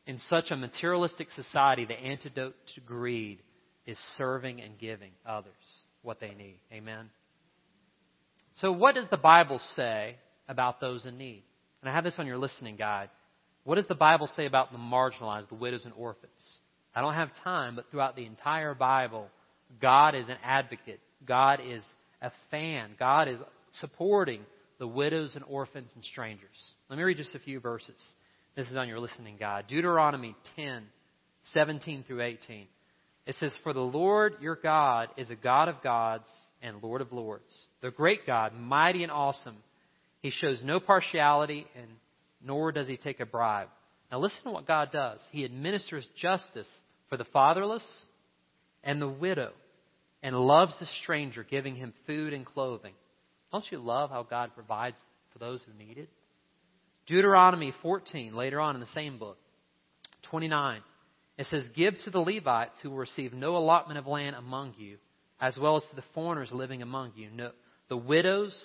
[0.06, 3.40] In such a materialistic society, the antidote to greed
[3.86, 5.52] is serving and giving others
[6.02, 6.58] what they need.
[6.72, 7.10] Amen.
[8.60, 10.16] So, what does the Bible say
[10.48, 11.42] about those in need?
[11.86, 13.10] And I have this on your listening guide.
[13.62, 16.32] What does the Bible say about the marginalized, the widows and orphans?
[16.96, 19.28] I don't have time, but throughout the entire Bible,
[19.80, 20.98] God is an advocate.
[21.24, 21.84] God is
[22.20, 22.96] a fan.
[22.98, 23.38] God is
[23.78, 24.40] supporting
[24.80, 26.48] the widows and orphans and strangers.
[26.90, 27.94] Let me read just a few verses.
[28.56, 29.66] This is on your listening guide.
[29.68, 30.82] Deuteronomy 10,
[31.54, 32.66] 17 through 18.
[33.26, 36.26] It says, For the Lord your God is a God of gods
[36.60, 39.58] and Lord of lords, the great God, mighty and awesome.
[40.22, 41.86] He shows no partiality, and
[42.42, 43.68] nor does he take a bribe.
[44.10, 45.20] Now listen to what God does.
[45.32, 46.68] He administers justice
[47.08, 47.84] for the fatherless
[48.82, 49.52] and the widow
[50.22, 52.94] and loves the stranger, giving him food and clothing.
[53.52, 54.96] Don't you love how God provides
[55.32, 56.08] for those who need it?
[57.06, 59.38] Deuteronomy 14, later on in the same book,
[60.30, 60.80] 29,
[61.38, 64.96] it says, Give to the Levites who will receive no allotment of land among you,
[65.40, 67.52] as well as to the foreigners living among you, no,
[67.88, 68.56] the widows,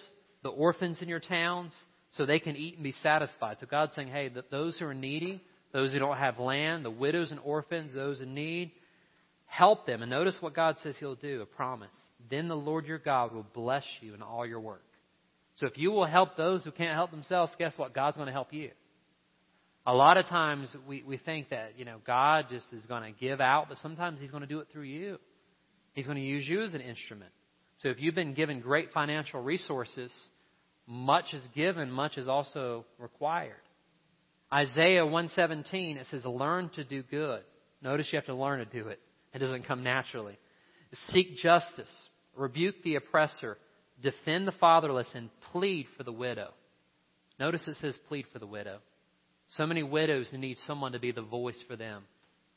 [0.43, 1.73] the orphans in your towns,
[2.17, 3.57] so they can eat and be satisfied.
[3.59, 7.31] So God's saying, hey, those who are needy, those who don't have land, the widows
[7.31, 8.71] and orphans, those in need.
[9.45, 10.01] Help them.
[10.01, 11.89] And notice what God says He'll do, a promise.
[12.29, 14.83] Then the Lord your God will bless you in all your work.
[15.55, 17.93] So if you will help those who can't help themselves, guess what?
[17.93, 18.71] God's going to help you.
[19.85, 23.19] A lot of times we, we think that, you know, God just is going to
[23.19, 25.17] give out, but sometimes He's going to do it through you.
[25.93, 27.31] He's going to use you as an instrument.
[27.81, 30.11] So if you've been given great financial resources,
[30.85, 33.55] much is given, much is also required.
[34.53, 37.41] Isaiah 117, it says, learn to do good.
[37.81, 38.99] Notice you have to learn to do it.
[39.33, 40.37] It doesn't come naturally.
[41.09, 41.91] Seek justice.
[42.35, 43.57] Rebuke the oppressor.
[44.03, 46.51] Defend the fatherless and plead for the widow.
[47.39, 48.79] Notice it says plead for the widow.
[49.49, 52.03] So many widows need someone to be the voice for them.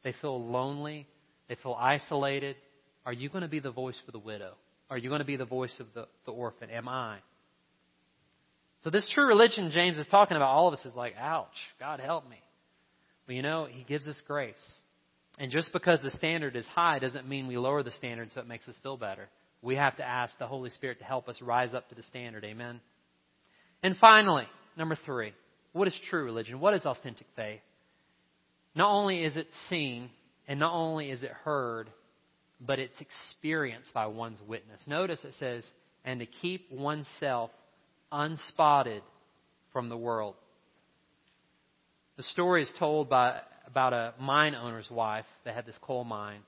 [0.02, 1.06] They feel lonely.
[1.48, 2.56] They feel isolated.
[3.06, 4.54] Are you going to be the voice for the widow?
[4.90, 6.70] Are you going to be the voice of the, the orphan?
[6.70, 7.18] Am I?
[8.82, 11.48] So this true religion James is talking about, all of us is like, ouch,
[11.80, 12.36] God help me.
[13.26, 14.54] But you know, He gives us grace.
[15.38, 18.46] And just because the standard is high doesn't mean we lower the standard so it
[18.46, 19.28] makes us feel better.
[19.62, 22.44] We have to ask the Holy Spirit to help us rise up to the standard.
[22.44, 22.80] Amen.
[23.82, 24.44] And finally,
[24.76, 25.32] number three,
[25.72, 26.60] what is true religion?
[26.60, 27.60] What is authentic faith?
[28.74, 30.10] Not only is it seen,
[30.46, 31.88] and not only is it heard,
[32.60, 34.80] but it's experienced by one's witness.
[34.86, 35.64] Notice it says,
[36.04, 37.50] and to keep oneself
[38.12, 39.02] unspotted
[39.72, 40.34] from the world.
[42.16, 46.40] The story is told by about a mine owner's wife that had this coal mine,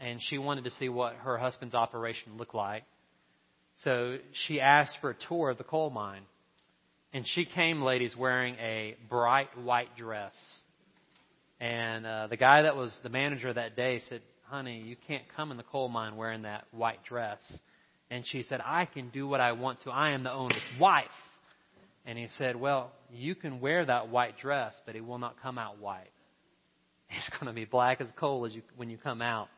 [0.00, 2.84] and she wanted to see what her husband's operation looked like.
[3.84, 6.22] So she asked for a tour of the coal mine.
[7.12, 10.34] And she came, ladies, wearing a bright white dress.
[11.60, 15.52] And uh, the guy that was the manager that day said, Honey, you can't come
[15.52, 17.38] in the coal mine wearing that white dress.
[18.10, 19.90] And she said, I can do what I want to.
[19.90, 21.04] I am the owner's wife.
[22.04, 25.56] And he said, Well, you can wear that white dress, but it will not come
[25.56, 26.10] out white.
[27.16, 29.48] It's going to be black as coal as you, when you come out.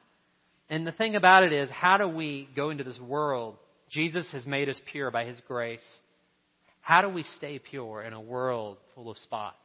[0.69, 3.57] And the thing about it is, how do we go into this world?
[3.91, 5.81] Jesus has made us pure by His grace.
[6.83, 9.57] How do we stay pure in a world full of spots?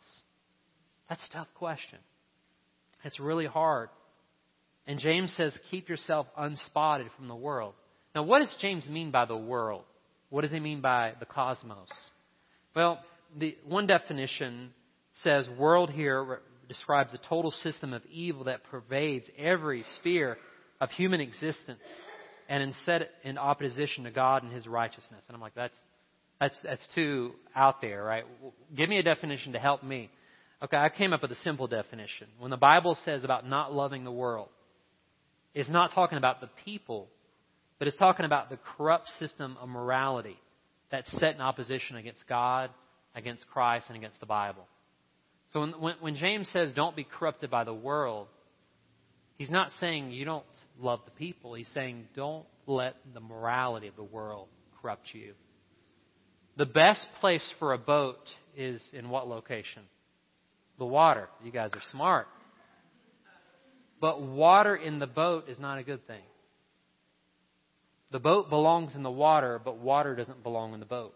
[1.09, 1.99] That's a tough question.
[3.03, 3.89] It's really hard.
[4.87, 7.73] And James says, keep yourself unspotted from the world.
[8.15, 9.83] Now, what does James mean by the world?
[10.29, 11.89] What does he mean by the cosmos?
[12.75, 12.99] Well,
[13.37, 14.71] the one definition
[15.23, 20.37] says world here describes a total system of evil that pervades every sphere
[20.79, 21.79] of human existence
[22.49, 25.21] and instead in opposition to God and his righteousness.
[25.27, 25.75] And I'm like, that's
[26.39, 28.23] that's that's too out there, right?
[28.75, 30.09] Give me a definition to help me.
[30.61, 32.27] Okay, I came up with a simple definition.
[32.39, 34.49] When the Bible says about not loving the world,
[35.53, 37.07] it's not talking about the people,
[37.79, 40.37] but it's talking about the corrupt system of morality
[40.91, 42.69] that's set in opposition against God,
[43.15, 44.65] against Christ, and against the Bible.
[45.53, 48.27] So when, when, when James says don't be corrupted by the world,
[49.37, 50.45] he's not saying you don't
[50.79, 51.53] love the people.
[51.53, 54.47] He's saying don't let the morality of the world
[54.81, 55.33] corrupt you.
[56.57, 58.19] The best place for a boat
[58.55, 59.83] is in what location?
[60.79, 61.29] The water.
[61.43, 62.27] You guys are smart.
[63.99, 66.23] But water in the boat is not a good thing.
[68.11, 71.15] The boat belongs in the water, but water doesn't belong in the boat.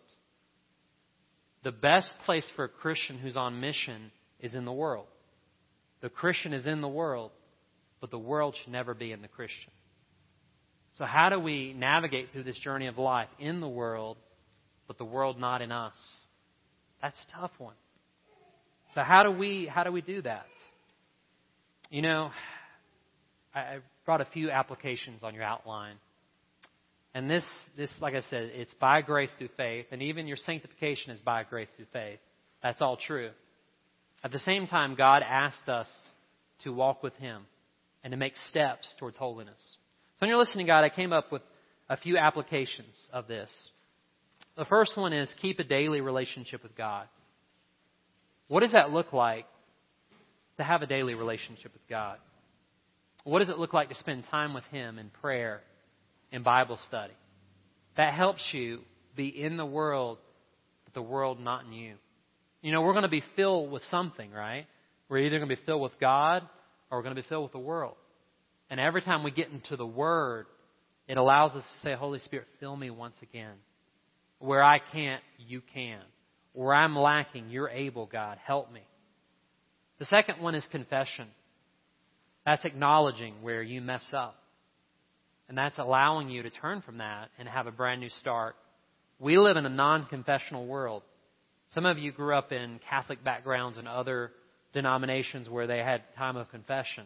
[1.64, 5.06] The best place for a Christian who's on mission is in the world.
[6.02, 7.32] The Christian is in the world,
[8.02, 9.72] but the world should never be in the Christian.
[10.98, 14.18] So, how do we navigate through this journey of life in the world,
[14.88, 15.94] but the world not in us?
[17.02, 17.76] That's a tough one.
[18.96, 20.48] So, how do we how do we do that?
[21.90, 22.32] You know,
[23.54, 25.96] I brought a few applications on your outline.
[27.14, 27.44] And this,
[27.76, 31.44] this, like I said, it's by grace through faith, and even your sanctification is by
[31.44, 32.20] grace through faith.
[32.64, 33.32] That's all true.
[34.24, 35.88] At the same time, God asked us
[36.64, 37.44] to walk with Him
[38.04, 39.60] and to make steps towards holiness.
[40.20, 41.42] So, in your listening guide, I came up with
[41.90, 43.52] a few applications of this.
[44.56, 47.08] The first one is keep a daily relationship with God.
[48.48, 49.46] What does that look like
[50.58, 52.18] to have a daily relationship with God?
[53.24, 55.62] What does it look like to spend time with Him in prayer,
[56.32, 57.14] in Bible study?
[57.98, 58.80] That helps you
[59.16, 60.18] be in the world,
[60.86, 61.96] but the world not in you.
[62.62, 64.66] You know, we're going to be filled with something, right?
[65.10, 66.44] We're either going to be filled with God
[66.90, 67.96] or we're going to be filled with the world.
[68.70, 70.46] And every time we get into the Word,
[71.08, 73.56] it allows us to say, Holy Spirit, fill me once again.
[74.40, 76.00] Where I can't, you can.
[76.54, 78.38] Where I'm lacking, you're able, God.
[78.46, 78.82] Help me.
[80.00, 81.28] The second one is confession.
[82.46, 84.36] That's acknowledging where you mess up.
[85.48, 88.56] And that's allowing you to turn from that and have a brand new start.
[89.20, 91.04] We live in a non confessional world.
[91.74, 94.32] Some of you grew up in Catholic backgrounds and other
[94.74, 97.06] denominations where they had time of confession.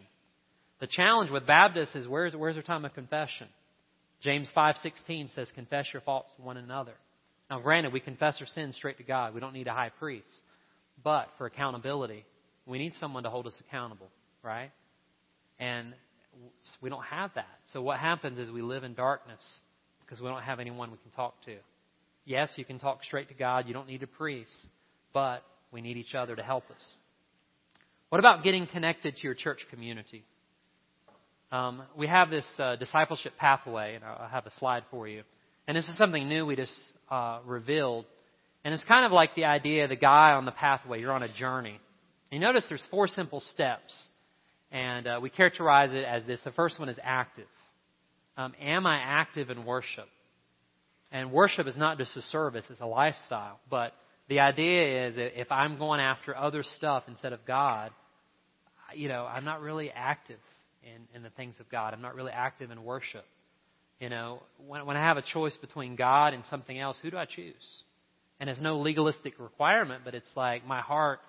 [0.80, 3.48] The challenge with Baptists is where's, where's their time of confession?
[4.22, 6.94] James 5:16 says, "Confess your faults to one another."
[7.50, 9.34] Now, granted, we confess our sins straight to God.
[9.34, 10.42] We don't need a high priest,
[11.02, 12.24] but for accountability,
[12.64, 14.10] we need someone to hold us accountable,
[14.42, 14.70] right?
[15.58, 15.94] And
[16.82, 17.46] we don't have that.
[17.72, 19.40] So what happens is we live in darkness
[20.04, 21.56] because we don't have anyone we can talk to.
[22.24, 23.66] Yes, you can talk straight to God.
[23.66, 24.50] You don't need a priest,
[25.12, 25.42] but
[25.72, 26.94] we need each other to help us.
[28.08, 30.24] What about getting connected to your church community?
[31.52, 35.22] Um, we have this uh, discipleship pathway, and I'll have a slide for you.
[35.66, 36.72] And this is something new we just
[37.10, 38.04] uh, revealed.
[38.64, 41.00] And it's kind of like the idea of the guy on the pathway.
[41.00, 41.80] You're on a journey.
[42.30, 43.94] You notice there's four simple steps.
[44.76, 46.38] And uh, we characterize it as this.
[46.44, 47.46] The first one is active.
[48.36, 50.06] Um, am I active in worship?
[51.10, 53.58] And worship is not just a service, it's a lifestyle.
[53.70, 53.94] But
[54.28, 57.90] the idea is if I'm going after other stuff instead of God,
[58.94, 60.40] you know, I'm not really active
[60.82, 61.94] in, in the things of God.
[61.94, 63.24] I'm not really active in worship.
[63.98, 67.16] You know, when, when I have a choice between God and something else, who do
[67.16, 67.54] I choose?
[68.40, 71.20] And it's no legalistic requirement, but it's like my heart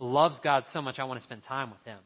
[0.00, 1.98] loves God so much I want to spend time with Him.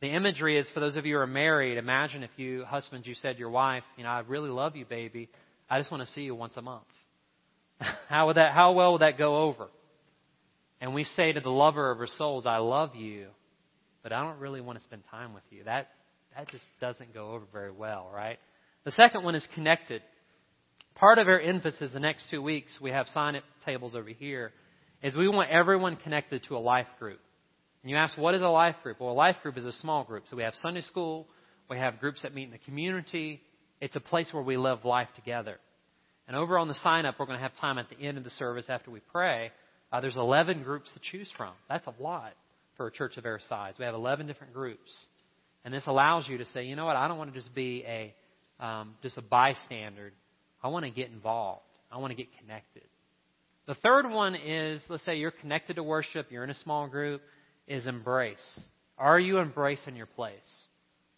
[0.00, 3.14] The imagery is for those of you who are married, imagine if you, husbands, you
[3.14, 5.28] said to your wife, you know, I really love you, baby.
[5.70, 6.84] I just want to see you once a month.
[8.08, 9.68] how would that, how well would that go over?
[10.80, 13.28] And we say to the lover of our souls, I love you,
[14.02, 15.64] but I don't really want to spend time with you.
[15.64, 15.88] That,
[16.36, 18.38] that just doesn't go over very well, right?
[18.84, 20.02] The second one is connected.
[20.94, 24.52] Part of our emphasis the next two weeks, we have sign up tables over here,
[25.02, 27.20] is we want everyone connected to a life group.
[27.86, 28.98] And you ask, what is a life group?
[28.98, 30.24] Well, a life group is a small group.
[30.28, 31.28] So we have Sunday school,
[31.70, 33.40] we have groups that meet in the community.
[33.80, 35.60] It's a place where we live life together.
[36.26, 38.24] And over on the sign up, we're going to have time at the end of
[38.24, 39.52] the service after we pray.
[39.92, 41.52] Uh, there's 11 groups to choose from.
[41.68, 42.32] That's a lot
[42.76, 43.74] for a church of our size.
[43.78, 44.90] We have 11 different groups.
[45.64, 47.84] And this allows you to say, you know what, I don't want to just be
[47.86, 48.12] a
[48.58, 50.12] um, just a bystander.
[50.60, 51.62] I want to get involved.
[51.92, 52.82] I want to get connected.
[53.68, 57.22] The third one is, let's say you're connected to worship, you're in a small group,
[57.66, 58.60] is embrace.
[58.98, 60.34] Are you embracing your place?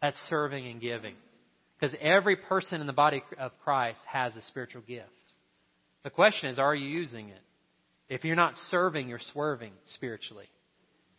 [0.02, 1.14] That's serving and giving.
[1.78, 5.06] Because every person in the body of Christ has a spiritual gift.
[6.02, 7.40] The question is, are you using it?
[8.08, 10.48] If you're not serving, you're swerving spiritually.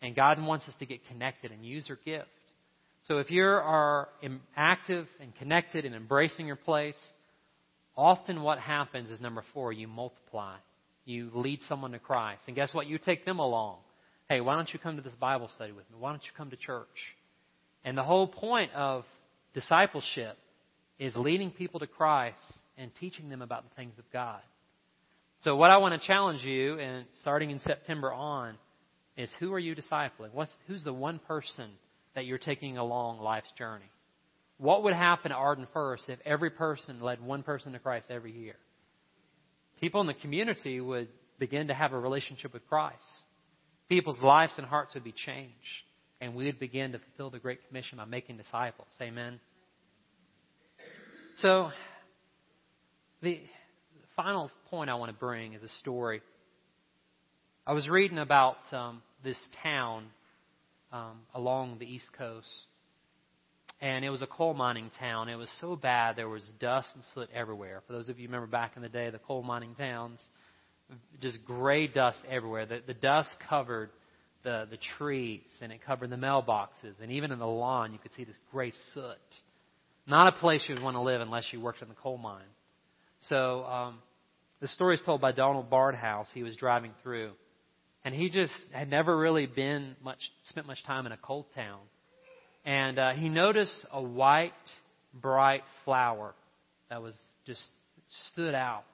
[0.02, 2.28] And God wants us to get connected and use our gift.
[3.06, 4.08] So if you are
[4.56, 6.96] active and connected and embracing your place,
[7.96, 10.56] often what happens is number four, you multiply.
[11.04, 12.42] You lead someone to Christ.
[12.46, 12.86] And guess what?
[12.86, 13.78] You take them along
[14.30, 15.96] hey, why don't you come to this Bible study with me?
[15.98, 16.86] Why don't you come to church?
[17.84, 19.04] And the whole point of
[19.54, 20.38] discipleship
[21.00, 22.38] is leading people to Christ
[22.78, 24.40] and teaching them about the things of God.
[25.42, 28.54] So what I want to challenge you, and starting in September on,
[29.16, 30.32] is who are you discipling?
[30.32, 31.70] What's, who's the one person
[32.14, 33.90] that you're taking along life's journey?
[34.58, 38.32] What would happen at Arden First if every person led one person to Christ every
[38.32, 38.56] year?
[39.80, 41.08] People in the community would
[41.40, 43.02] begin to have a relationship with Christ
[43.90, 45.52] people's lives and hearts would be changed.
[46.22, 48.88] And we would begin to fulfill the Great Commission by making disciples.
[49.00, 49.40] Amen.
[51.38, 51.70] So,
[53.22, 53.40] the
[54.16, 56.22] final point I want to bring is a story.
[57.66, 60.06] I was reading about um, this town
[60.92, 62.48] um, along the East Coast,
[63.80, 65.30] and it was a coal mining town.
[65.30, 67.82] It was so bad there was dust and soot everywhere.
[67.86, 70.20] For those of you remember back in the day, the coal mining towns,
[71.20, 72.66] just gray dust everywhere.
[72.66, 73.90] The, the dust covered
[74.42, 76.94] the, the trees and it covered the mailboxes.
[77.02, 79.16] And even in the lawn, you could see this gray soot.
[80.06, 82.42] Not a place you'd want to live unless you worked in the coal mine.
[83.28, 83.98] So um,
[84.60, 86.26] the story is told by Donald Barnhouse.
[86.32, 87.32] He was driving through.
[88.04, 90.18] And he just had never really been much,
[90.48, 91.80] spent much time in a coal town.
[92.64, 94.52] And uh, he noticed a white,
[95.14, 96.34] bright flower
[96.88, 97.14] that was
[97.46, 97.60] just
[98.32, 98.84] stood out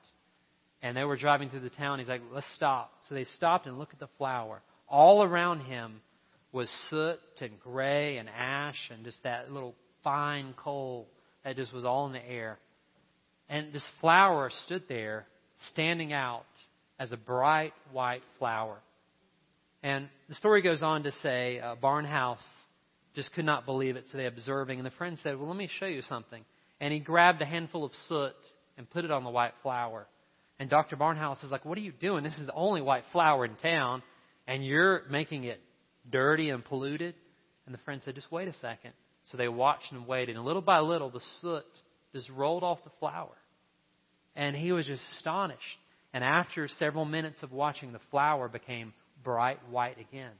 [0.82, 1.98] and they were driving through the town.
[1.98, 2.92] He's like, let's stop.
[3.08, 4.62] So they stopped and looked at the flower.
[4.88, 6.00] All around him
[6.52, 9.74] was soot and gray and ash and just that little
[10.04, 11.08] fine coal
[11.44, 12.58] that just was all in the air.
[13.48, 15.26] And this flower stood there,
[15.72, 16.44] standing out
[16.98, 18.78] as a bright white flower.
[19.82, 22.44] And the story goes on to say uh, Barnhouse
[23.14, 24.78] just could not believe it, so they observing.
[24.78, 26.44] And the friend said, Well, let me show you something.
[26.80, 28.34] And he grabbed a handful of soot
[28.76, 30.06] and put it on the white flower.
[30.58, 30.96] And Dr.
[30.96, 32.24] Barnhouse is like, What are you doing?
[32.24, 34.02] This is the only white flower in town,
[34.46, 35.60] and you're making it
[36.10, 37.14] dirty and polluted.
[37.66, 38.92] And the friend said, Just wait a second.
[39.30, 41.64] So they watched and waited, and little by little, the soot
[42.12, 43.36] just rolled off the flower.
[44.34, 45.60] And he was just astonished.
[46.14, 50.32] And after several minutes of watching, the flower became bright white again.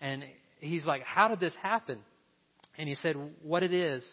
[0.00, 0.24] And
[0.58, 1.98] he's like, How did this happen?
[2.76, 4.04] And he said, What it is,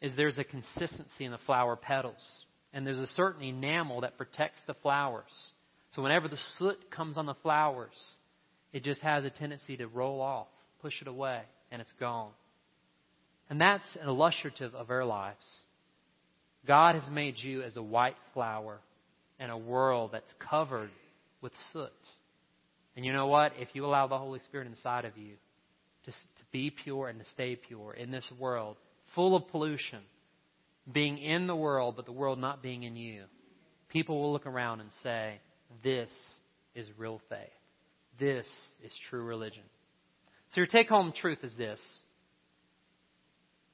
[0.00, 4.60] is there's a consistency in the flower petals and there's a certain enamel that protects
[4.66, 5.24] the flowers.
[5.94, 7.96] So whenever the soot comes on the flowers,
[8.72, 10.48] it just has a tendency to roll off,
[10.80, 12.30] push it away, and it's gone.
[13.50, 15.44] And that's an illustrative of our lives.
[16.66, 18.78] God has made you as a white flower
[19.38, 20.90] in a world that's covered
[21.42, 21.90] with soot.
[22.96, 23.52] And you know what?
[23.58, 25.34] If you allow the Holy Spirit inside of you
[26.04, 28.76] to, to be pure and to stay pure in this world
[29.14, 30.00] full of pollution,
[30.90, 33.24] being in the world, but the world not being in you,
[33.88, 35.40] people will look around and say,
[35.82, 36.10] This
[36.74, 37.38] is real faith.
[38.18, 38.46] This
[38.84, 39.62] is true religion.
[40.50, 41.80] So, your take home truth is this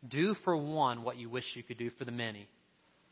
[0.08, 2.48] Do for one what you wish you could do for the many.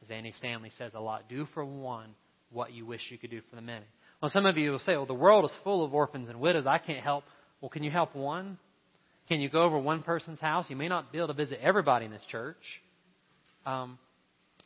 [0.02, 2.10] As Andy Stanley says a lot, do for one
[2.50, 3.86] what you wish you could do for the many.
[4.20, 6.66] Well, some of you will say, well, the world is full of orphans and widows.
[6.66, 7.24] I can't help.
[7.60, 8.58] Well, can you help one?
[9.28, 10.66] Can you go over one person's house?
[10.68, 12.56] You may not be able to visit everybody in this church.
[13.66, 13.98] Um,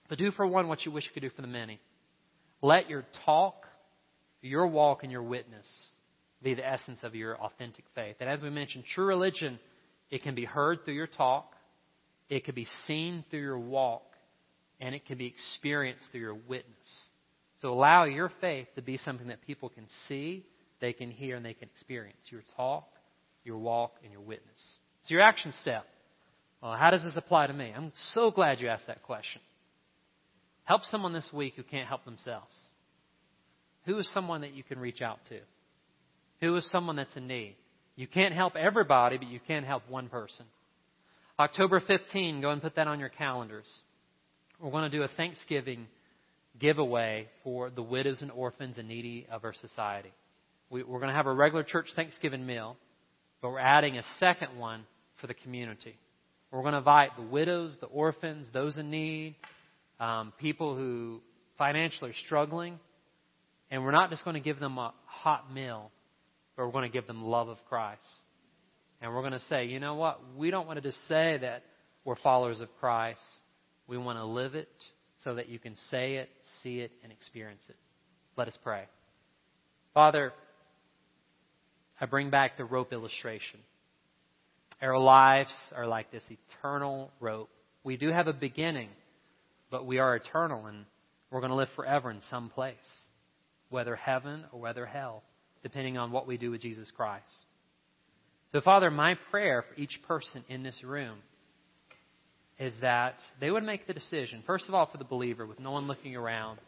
[0.08, 1.80] but do for one what you wish you could do for the many.
[2.62, 3.64] Let your talk
[4.42, 5.66] your walk and your witness
[6.42, 8.16] be the essence of your authentic faith.
[8.20, 9.58] And as we mentioned, true religion,
[10.10, 11.52] it can be heard through your talk,
[12.28, 14.02] it can be seen through your walk,
[14.80, 16.74] and it can be experienced through your witness.
[17.60, 20.46] So allow your faith to be something that people can see,
[20.80, 22.20] they can hear, and they can experience.
[22.30, 22.88] Your talk,
[23.44, 24.58] your walk, and your witness.
[25.02, 25.84] So your action step.
[26.62, 27.72] Well, how does this apply to me?
[27.74, 29.40] I'm so glad you asked that question.
[30.64, 32.54] Help someone this week who can't help themselves.
[33.86, 35.38] Who is someone that you can reach out to?
[36.40, 37.56] Who is someone that's in need?
[37.96, 40.46] You can't help everybody, but you can help one person.
[41.38, 43.66] October 15, go and put that on your calendars.
[44.60, 45.86] We're going to do a Thanksgiving
[46.58, 50.12] giveaway for the widows and orphans and needy of our society.
[50.68, 52.76] We, are going to have a regular church Thanksgiving meal,
[53.40, 54.84] but we're adding a second one
[55.20, 55.96] for the community.
[56.50, 59.36] We're going to invite the widows, the orphans, those in need,
[60.00, 61.20] um, people who
[61.58, 62.78] financially are struggling,
[63.70, 65.90] and we're not just going to give them a hot meal,
[66.56, 68.02] but we're going to give them love of Christ.
[69.00, 70.20] And we're going to say, you know what?
[70.36, 71.62] We don't want to just say that
[72.04, 73.20] we're followers of Christ.
[73.86, 74.68] We want to live it
[75.24, 76.30] so that you can say it,
[76.62, 77.76] see it, and experience it.
[78.36, 78.84] Let us pray.
[79.94, 80.32] Father,
[82.00, 83.60] I bring back the rope illustration.
[84.82, 87.50] Our lives are like this eternal rope.
[87.84, 88.88] We do have a beginning,
[89.70, 90.86] but we are eternal and
[91.30, 92.74] we're going to live forever in some place,
[93.68, 95.22] whether heaven or whether hell,
[95.62, 97.24] depending on what we do with Jesus Christ.
[98.52, 101.18] So, Father, my prayer for each person in this room
[102.58, 105.70] is that they would make the decision, first of all, for the believer, with no
[105.70, 106.58] one looking around.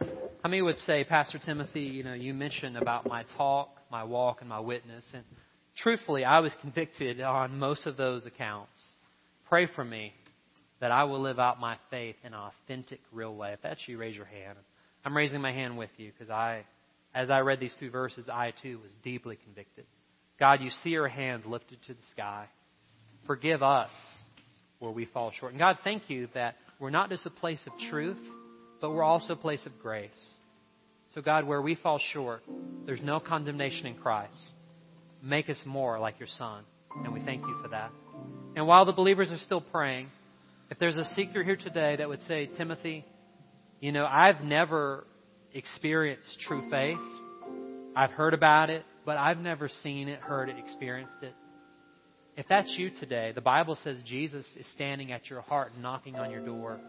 [0.00, 4.38] How many would say, Pastor Timothy, you know, you mentioned about my talk, my walk,
[4.40, 5.22] and my witness, and
[5.76, 8.82] truthfully, I was convicted on most of those accounts.
[9.48, 10.12] Pray for me
[10.80, 13.52] that I will live out my faith in an authentic, real way.
[13.52, 14.58] If that's you, raise your hand.
[15.04, 16.64] I'm raising my hand with you because I,
[17.14, 19.84] as I read these two verses, I too was deeply convicted.
[20.38, 22.46] God, you see our hands lifted to the sky.
[23.26, 23.90] Forgive us
[24.80, 25.52] where we fall short.
[25.52, 28.18] And God, thank you that we're not just a place of truth,
[28.80, 30.10] but we're also a place of grace.
[31.14, 32.42] So, God, where we fall short,
[32.86, 34.36] there's no condemnation in Christ.
[35.22, 36.64] Make us more like your Son.
[37.04, 37.90] And we thank you for that.
[38.56, 40.08] And while the believers are still praying,
[40.70, 43.04] if there's a seeker here today that would say, Timothy,
[43.80, 45.06] you know, I've never
[45.54, 46.98] experienced true faith.
[47.94, 51.34] I've heard about it, but I've never seen it, heard it, experienced it.
[52.36, 56.30] If that's you today, the Bible says Jesus is standing at your heart, knocking on
[56.30, 56.80] your door.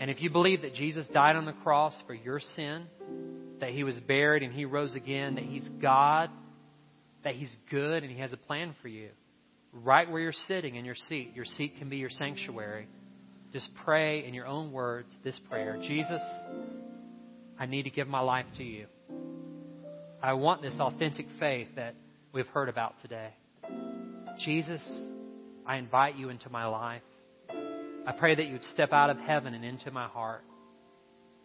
[0.00, 2.84] And if you believe that Jesus died on the cross for your sin,
[3.60, 6.30] that he was buried and he rose again, that he's God,
[7.24, 9.08] that he's good and he has a plan for you,
[9.72, 11.32] right where you're sitting in your seat.
[11.34, 12.88] Your seat can be your sanctuary.
[13.52, 16.22] Just pray in your own words this prayer Jesus,
[17.58, 18.86] I need to give my life to you.
[20.22, 21.94] I want this authentic faith that
[22.32, 23.30] we've heard about today.
[24.44, 24.82] Jesus,
[25.66, 27.02] I invite you into my life.
[28.06, 30.42] I pray that you would step out of heaven and into my heart.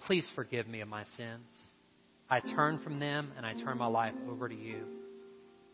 [0.05, 1.47] Please forgive me of my sins.
[2.29, 4.85] I turn from them and I turn my life over to you.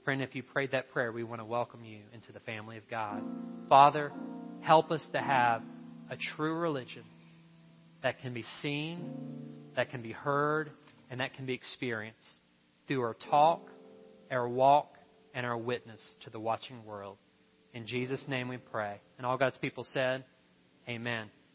[0.04, 2.84] Friend, if you prayed that prayer, we want to welcome you into the family of
[2.90, 3.24] God.
[3.70, 4.12] Father,
[4.60, 5.62] help us to have
[6.10, 7.04] a true religion
[8.02, 9.14] that can be seen,
[9.78, 10.72] that can be heard,
[11.10, 12.20] and that can be experienced
[12.86, 13.70] through our talk,
[14.30, 14.98] our walk,
[15.34, 17.16] and our witness to the watching world.
[17.74, 19.00] In Jesus' name we pray.
[19.18, 20.26] And all God's people said,
[20.90, 21.30] Amen.